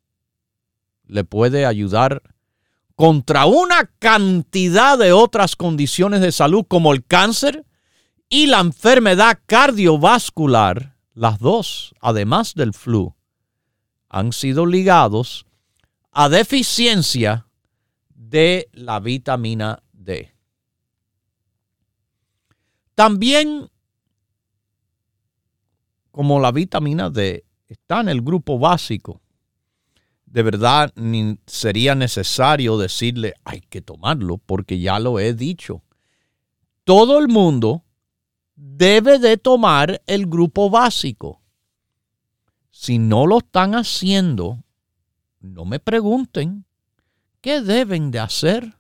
le 1.05 1.24
puede 1.24 1.66
ayudar 1.66 2.22
contra 2.95 3.47
una 3.47 3.91
cantidad 3.99 4.97
de 4.99 5.12
otras 5.12 5.57
condiciones 5.57 6.20
de 6.20 6.33
salud 6.33 6.64
como 6.66 6.93
el 6.93 7.05
cáncer 7.05 7.66
y 8.28 8.47
la 8.47 8.61
enfermedad 8.61 9.41
cardiovascular, 9.45 10.97
las 11.12 11.39
dos, 11.39 11.95
además 12.01 12.55
del 12.55 12.72
flu, 12.72 13.14
han 14.09 14.33
sido 14.33 14.64
ligados 14.64 15.45
a 16.12 16.28
deficiencia 16.28 17.47
de 18.28 18.68
la 18.72 19.00
vitamina 19.00 19.82
D. 19.92 20.34
También, 22.94 23.70
como 26.10 26.40
la 26.40 26.52
vitamina 26.52 27.10
D 27.10 27.44
está 27.68 28.00
en 28.00 28.08
el 28.08 28.22
grupo 28.22 28.58
básico 28.58 29.22
de 30.32 30.42
verdad 30.42 30.94
sería 31.46 31.94
necesario 31.94 32.78
decirle 32.78 33.34
hay 33.44 33.60
que 33.60 33.82
tomarlo 33.82 34.38
porque 34.38 34.80
ya 34.80 34.98
lo 34.98 35.20
he 35.20 35.34
dicho. 35.34 35.82
Todo 36.84 37.18
el 37.18 37.28
mundo 37.28 37.84
debe 38.54 39.18
de 39.18 39.36
tomar 39.36 40.00
el 40.06 40.26
grupo 40.26 40.70
básico. 40.70 41.42
Si 42.70 42.98
no 42.98 43.26
lo 43.26 43.38
están 43.38 43.74
haciendo, 43.74 44.64
no 45.40 45.66
me 45.66 45.78
pregunten 45.78 46.64
qué 47.43 47.61
deben 47.61 48.11
de 48.11 48.20
hacer. 48.20 48.78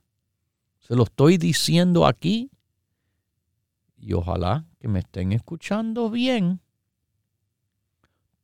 Se 0.78 0.96
lo 0.96 1.02
estoy 1.02 1.36
diciendo 1.36 2.06
aquí 2.06 2.50
y 3.98 4.14
ojalá 4.14 4.66
que 4.78 4.88
me 4.88 5.00
estén 5.00 5.32
escuchando 5.32 6.08
bien. 6.08 6.60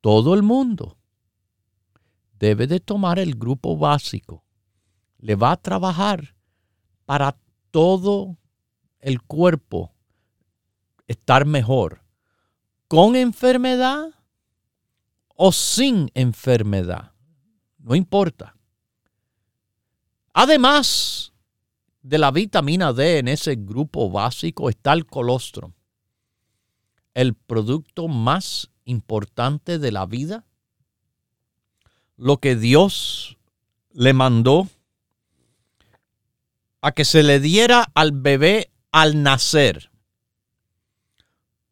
Todo 0.01 0.35
el 0.35 0.43
mundo 0.43 0.99
debe 2.39 2.66
de 2.66 2.81
tomar 2.81 3.19
el 3.19 3.35
grupo 3.35 3.77
básico. 3.77 4.45
Le 5.19 5.35
va 5.35 5.53
a 5.53 5.57
trabajar 5.57 6.37
para 7.05 7.37
todo 7.71 8.37
el 9.01 9.23
cuerpo 9.23 9.93
estar 11.07 11.47
mejor, 11.47 12.05
con 12.87 13.16
enfermedad 13.16 14.11
o 15.35 15.53
sin 15.53 16.11
enfermedad. 16.14 17.12
No 17.79 17.95
importa. 17.95 18.58
Además 20.41 21.32
de 22.01 22.16
la 22.16 22.30
vitamina 22.30 22.93
D 22.93 23.18
en 23.18 23.26
ese 23.26 23.57
grupo 23.57 24.09
básico 24.09 24.70
está 24.70 24.93
el 24.93 25.05
colostrum, 25.05 25.72
el 27.12 27.34
producto 27.34 28.07
más 28.07 28.70
importante 28.84 29.80
de 29.80 29.91
la 29.91 30.07
vida 30.07 30.47
lo 32.16 32.36
que 32.36 32.55
Dios 32.55 33.36
le 33.91 34.12
mandó 34.12 34.68
a 36.82 36.93
que 36.93 37.05
se 37.05 37.24
le 37.24 37.41
diera 37.41 37.91
al 37.97 38.12
bebé 38.12 38.70
al 38.93 39.24
nacer. 39.24 39.91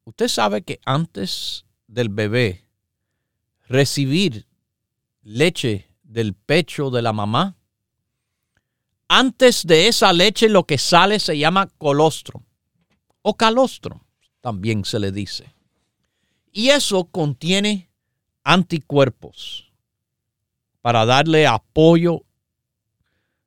Usted 0.03 0.27
sabe 0.27 0.63
que 0.63 0.81
antes 0.85 1.67
del 1.87 2.09
bebé 2.09 2.67
recibir 3.69 4.49
leche 5.23 5.89
del 6.03 6.35
pecho 6.35 6.91
de 6.91 7.03
la 7.03 7.13
mamá, 7.13 7.56
antes 9.09 9.67
de 9.67 9.89
esa 9.89 10.13
leche 10.13 10.49
lo 10.49 10.65
que 10.65 10.79
sale 10.79 11.21
se 11.21 11.39
llama 11.39 11.69
colostro 11.79 12.43
o 13.23 13.37
calostro, 13.37 14.05
también 14.41 14.85
se 14.85 14.99
le 14.99 15.13
dice. 15.13 15.55
Y 16.53 16.71
eso 16.71 17.05
contiene 17.05 17.91
anticuerpos 18.45 19.73
para 20.81 21.05
darle 21.05 21.47
apoyo 21.47 22.25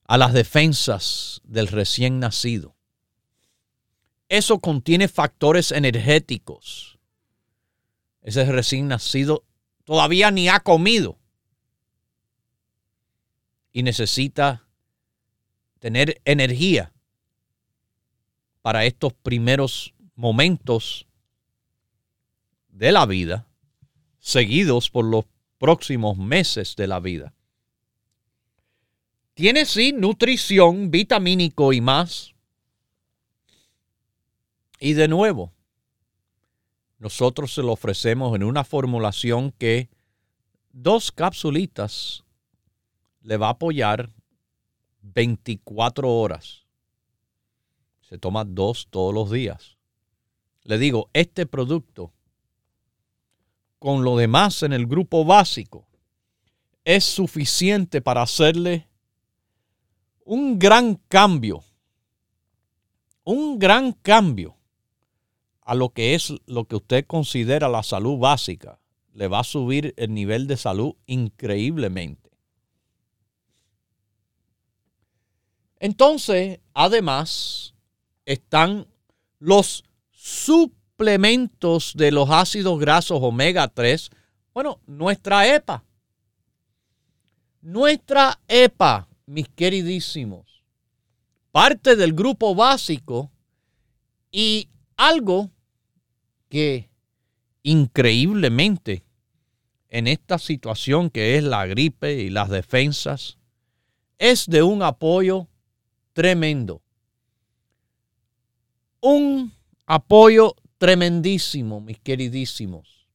a 0.05 0.17
las 0.17 0.33
defensas 0.33 1.41
del 1.43 1.67
recién 1.67 2.19
nacido. 2.19 2.75
Eso 4.27 4.59
contiene 4.59 5.07
factores 5.07 5.71
energéticos. 5.71 6.99
Ese 8.21 8.43
recién 8.45 8.87
nacido 8.87 9.45
todavía 9.85 10.29
ni 10.29 10.49
ha 10.49 10.59
comido 10.59 11.17
y 13.71 13.83
necesita 13.83 14.68
tener 15.79 16.21
energía 16.25 16.93
para 18.61 18.85
estos 18.85 19.13
primeros 19.13 19.93
momentos 20.15 21.07
de 22.67 22.91
la 22.91 23.05
vida, 23.05 23.47
seguidos 24.19 24.89
por 24.89 25.05
los 25.05 25.25
próximos 25.57 26.17
meses 26.17 26.75
de 26.75 26.87
la 26.87 26.99
vida. 26.99 27.33
Tiene 29.33 29.65
sí 29.65 29.93
nutrición, 29.93 30.91
vitamínico 30.91 31.71
y 31.71 31.79
más. 31.79 32.33
Y 34.79 34.93
de 34.93 35.07
nuevo, 35.07 35.53
nosotros 36.97 37.53
se 37.53 37.63
lo 37.63 37.71
ofrecemos 37.71 38.35
en 38.35 38.43
una 38.43 38.65
formulación 38.65 39.51
que 39.51 39.89
dos 40.71 41.11
capsulitas 41.11 42.25
le 43.21 43.37
va 43.37 43.47
a 43.47 43.51
apoyar 43.51 44.11
24 45.01 46.11
horas. 46.11 46.65
Se 48.01 48.17
toma 48.17 48.43
dos 48.43 48.87
todos 48.89 49.13
los 49.13 49.31
días. 49.31 49.77
Le 50.63 50.77
digo, 50.77 51.09
este 51.13 51.45
producto, 51.45 52.11
con 53.77 54.03
lo 54.03 54.17
demás 54.17 54.63
en 54.63 54.73
el 54.73 54.87
grupo 54.87 55.25
básico, 55.25 55.87
es 56.83 57.03
suficiente 57.03 58.01
para 58.01 58.21
hacerle 58.21 58.87
un 60.25 60.59
gran 60.59 60.95
cambio. 61.07 61.63
Un 63.23 63.59
gran 63.59 63.91
cambio 63.91 64.57
a 65.61 65.75
lo 65.75 65.89
que 65.89 66.15
es 66.15 66.33
lo 66.47 66.65
que 66.65 66.77
usted 66.77 67.05
considera 67.05 67.69
la 67.69 67.83
salud 67.83 68.17
básica. 68.17 68.79
Le 69.13 69.27
va 69.27 69.39
a 69.39 69.43
subir 69.43 69.93
el 69.97 70.13
nivel 70.13 70.47
de 70.47 70.57
salud 70.57 70.95
increíblemente. 71.05 72.28
Entonces, 75.79 76.59
además, 76.73 77.73
están 78.25 78.87
los 79.39 79.83
suplementos 80.11 81.93
de 81.95 82.11
los 82.11 82.29
ácidos 82.29 82.79
grasos 82.79 83.19
omega 83.21 83.67
3. 83.67 84.09
Bueno, 84.53 84.79
nuestra 84.85 85.47
EPA. 85.47 85.83
Nuestra 87.61 88.39
EPA, 88.47 89.07
mis 89.25 89.47
queridísimos, 89.49 90.63
parte 91.51 91.95
del 91.95 92.13
grupo 92.13 92.55
básico 92.55 93.31
y 94.31 94.69
algo 94.95 95.49
que 96.47 96.89
increíblemente 97.63 99.03
en 99.89 100.07
esta 100.07 100.37
situación 100.37 101.09
que 101.09 101.37
es 101.37 101.43
la 101.43 101.65
gripe 101.65 102.13
y 102.21 102.29
las 102.29 102.49
defensas, 102.49 103.37
es 104.17 104.45
de 104.47 104.63
un 104.63 104.83
apoyo 104.83 105.48
tremendo. 106.19 106.81
Un 108.99 109.53
apoyo 109.85 110.53
tremendísimo, 110.77 111.79
mis 111.79 111.97
queridísimos, 111.97 113.07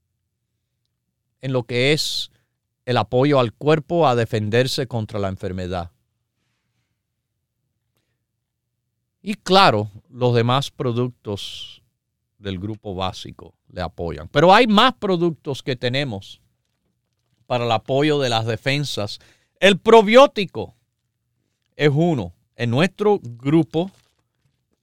en 1.42 1.52
lo 1.52 1.64
que 1.64 1.92
es 1.92 2.30
el 2.86 2.96
apoyo 2.96 3.40
al 3.40 3.52
cuerpo 3.52 4.08
a 4.08 4.14
defenderse 4.14 4.86
contra 4.86 5.18
la 5.18 5.28
enfermedad. 5.28 5.90
Y 9.20 9.34
claro, 9.34 9.90
los 10.08 10.34
demás 10.34 10.70
productos 10.70 11.82
del 12.38 12.58
grupo 12.58 12.94
básico 12.94 13.54
le 13.68 13.82
apoyan. 13.82 14.28
Pero 14.28 14.54
hay 14.54 14.66
más 14.66 14.94
productos 14.94 15.62
que 15.62 15.76
tenemos 15.76 16.40
para 17.44 17.66
el 17.66 17.72
apoyo 17.72 18.18
de 18.18 18.30
las 18.30 18.46
defensas. 18.46 19.18
El 19.60 19.78
probiótico 19.78 20.74
es 21.76 21.90
uno 21.92 22.32
en 22.56 22.70
nuestro 22.70 23.18
grupo 23.20 23.90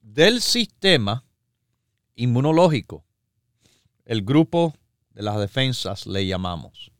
del 0.00 0.40
sistema 0.40 1.24
inmunológico. 2.14 3.04
El 4.04 4.22
grupo 4.22 4.74
de 5.10 5.22
las 5.22 5.38
defensas 5.38 6.06
le 6.06 6.26
llamamos. 6.26 6.92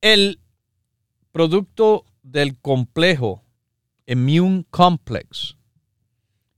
El 0.00 0.40
producto 1.32 2.04
del 2.22 2.58
complejo 2.58 3.44
Immune 4.06 4.64
Complex. 4.70 5.56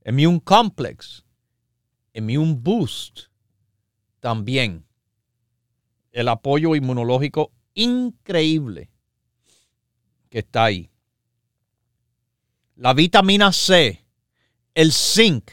Immune 0.05 0.41
Complex 0.41 1.23
Immune 2.13 2.55
Boost 2.59 3.27
también. 4.19 4.85
El 6.11 6.27
apoyo 6.27 6.75
inmunológico 6.75 7.51
increíble 7.73 8.89
que 10.29 10.39
está 10.39 10.65
ahí. 10.65 10.91
La 12.79 12.93
vitamina 12.93 13.51
C, 13.51 14.05
el 14.73 14.93
zinc, 14.93 15.51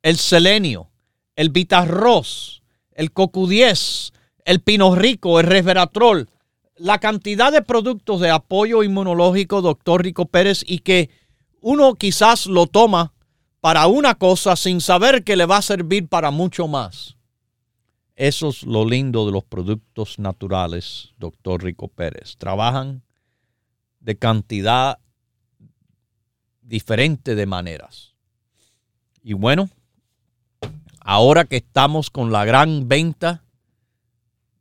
el 0.00 0.16
selenio, 0.16 0.88
el 1.36 1.50
vitarroz, 1.50 2.62
el 2.92 3.12
cocu10, 3.12 4.14
el 4.46 4.60
pino 4.60 4.94
rico, 4.94 5.40
el 5.40 5.46
resveratrol, 5.46 6.30
la 6.76 7.00
cantidad 7.00 7.52
de 7.52 7.60
productos 7.60 8.22
de 8.22 8.30
apoyo 8.30 8.82
inmunológico, 8.82 9.60
doctor 9.60 10.02
Rico 10.02 10.24
Pérez, 10.24 10.64
y 10.66 10.78
que 10.78 11.10
uno 11.60 11.96
quizás 11.96 12.46
lo 12.46 12.66
toma 12.66 13.12
para 13.60 13.86
una 13.86 14.14
cosa 14.14 14.56
sin 14.56 14.80
saber 14.80 15.24
que 15.24 15.36
le 15.36 15.44
va 15.44 15.58
a 15.58 15.62
servir 15.62 16.08
para 16.08 16.30
mucho 16.30 16.66
más. 16.66 17.18
Eso 18.16 18.48
es 18.48 18.62
lo 18.62 18.86
lindo 18.86 19.26
de 19.26 19.32
los 19.32 19.44
productos 19.44 20.18
naturales, 20.18 21.10
doctor 21.18 21.62
Rico 21.62 21.88
Pérez. 21.88 22.38
Trabajan 22.38 23.02
de 24.00 24.16
cantidad 24.16 24.98
diferente 26.68 27.34
de 27.34 27.46
maneras. 27.46 28.14
Y 29.22 29.32
bueno, 29.32 29.68
ahora 31.00 31.44
que 31.44 31.56
estamos 31.56 32.10
con 32.10 32.30
la 32.30 32.44
gran 32.44 32.88
venta 32.88 33.42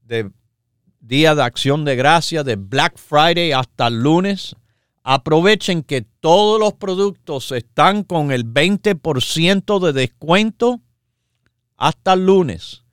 de 0.04 0.32
Día 1.00 1.36
de 1.36 1.44
Acción 1.44 1.86
de 1.86 1.96
Gracia, 1.96 2.44
de 2.44 2.56
Black 2.56 2.98
Friday 2.98 3.52
hasta 3.52 3.88
el 3.88 4.02
lunes, 4.02 4.56
Aprovechen 5.10 5.84
que 5.84 6.02
todos 6.02 6.60
los 6.60 6.74
productos 6.74 7.54
están 7.54 8.04
con 8.04 8.34
el 8.34 8.46
20% 8.46 9.80
de 9.80 9.94
descuento 9.94 10.82
hasta 11.78 12.12
el 12.12 12.26
lunes. 12.26 12.84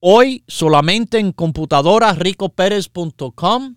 Hoy 0.00 0.44
solamente 0.46 1.18
en 1.18 1.32
computadorasricopérez.com, 1.32 3.76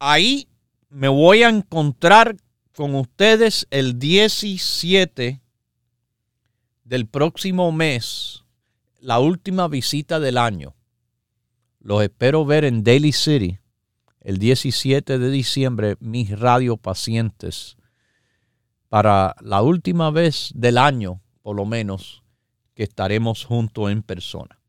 ahí 0.00 0.48
me 0.88 1.06
voy 1.06 1.44
a 1.44 1.48
encontrar 1.48 2.36
con 2.76 2.94
ustedes 2.94 3.66
el 3.70 3.98
17 3.98 5.40
del 6.84 7.06
próximo 7.06 7.72
mes, 7.72 8.44
la 9.00 9.18
última 9.18 9.66
visita 9.66 10.20
del 10.20 10.36
año. 10.36 10.74
Los 11.80 12.02
espero 12.02 12.44
ver 12.44 12.66
en 12.66 12.84
Daly 12.84 13.12
City 13.12 13.58
el 14.20 14.36
17 14.36 15.18
de 15.18 15.30
diciembre, 15.30 15.96
mis 16.00 16.38
radiopacientes, 16.38 17.78
para 18.90 19.34
la 19.40 19.62
última 19.62 20.10
vez 20.10 20.50
del 20.54 20.76
año, 20.76 21.22
por 21.40 21.56
lo 21.56 21.64
menos, 21.64 22.24
que 22.74 22.82
estaremos 22.82 23.46
juntos 23.46 23.90
en 23.90 24.02
persona. 24.02 24.60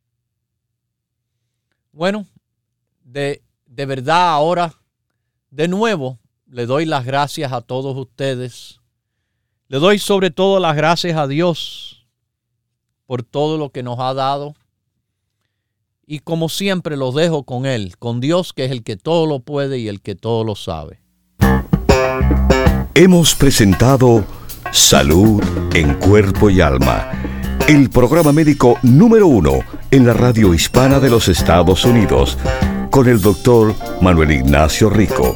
Bueno, 1.92 2.26
de, 3.04 3.44
de 3.66 3.86
verdad 3.86 4.30
ahora, 4.30 4.74
de 5.50 5.68
nuevo, 5.68 6.20
le 6.50 6.66
doy 6.66 6.86
las 6.86 7.06
gracias 7.06 7.52
a 7.52 7.62
todos 7.62 7.96
ustedes. 7.98 8.80
Le 9.68 9.80
doy 9.80 10.00
sobre 10.00 10.32
todo 10.32 10.60
las 10.60 10.76
gracias 10.76 11.18
a 11.18 11.28
Dios 11.28 12.08
por 13.06 13.24
todo 13.24 13.58
lo 13.58 13.70
que 13.70 13.84
nos 13.84 14.00
ha 14.00 14.14
dado 14.14 14.56
y 16.06 16.20
como 16.20 16.48
siempre 16.48 16.96
los 16.96 17.16
dejo 17.16 17.44
con 17.44 17.66
Él, 17.66 17.98
con 17.98 18.22
Dios 18.22 18.54
que 18.54 18.66
es 18.66 18.72
el 18.72 18.84
que 18.84 18.96
todo 18.96 19.26
lo 19.26 19.40
puede 19.40 19.78
y 19.80 19.90
el 19.90 20.02
que 20.02 20.16
todo 20.16 20.44
lo 20.46 20.56
sabe. 20.56 21.02
Hemos 22.94 23.36
presentado 23.36 24.26
Salud 24.72 25.42
en 25.74 25.94
Cuerpo 25.96 26.50
y 26.50 26.62
Alma, 26.62 27.12
el 27.68 27.90
programa 27.90 28.32
médico 28.32 28.78
número 28.84 29.28
uno 29.28 29.60
en 29.92 30.06
la 30.06 30.14
radio 30.14 30.54
hispana 30.54 31.00
de 31.00 31.10
los 31.10 31.28
Estados 31.28 31.86
Unidos, 31.86 32.38
con 32.90 33.08
el 33.08 33.22
doctor 33.22 33.76
Manuel 34.02 34.32
Ignacio 34.32 34.90
Rico. 34.90 35.36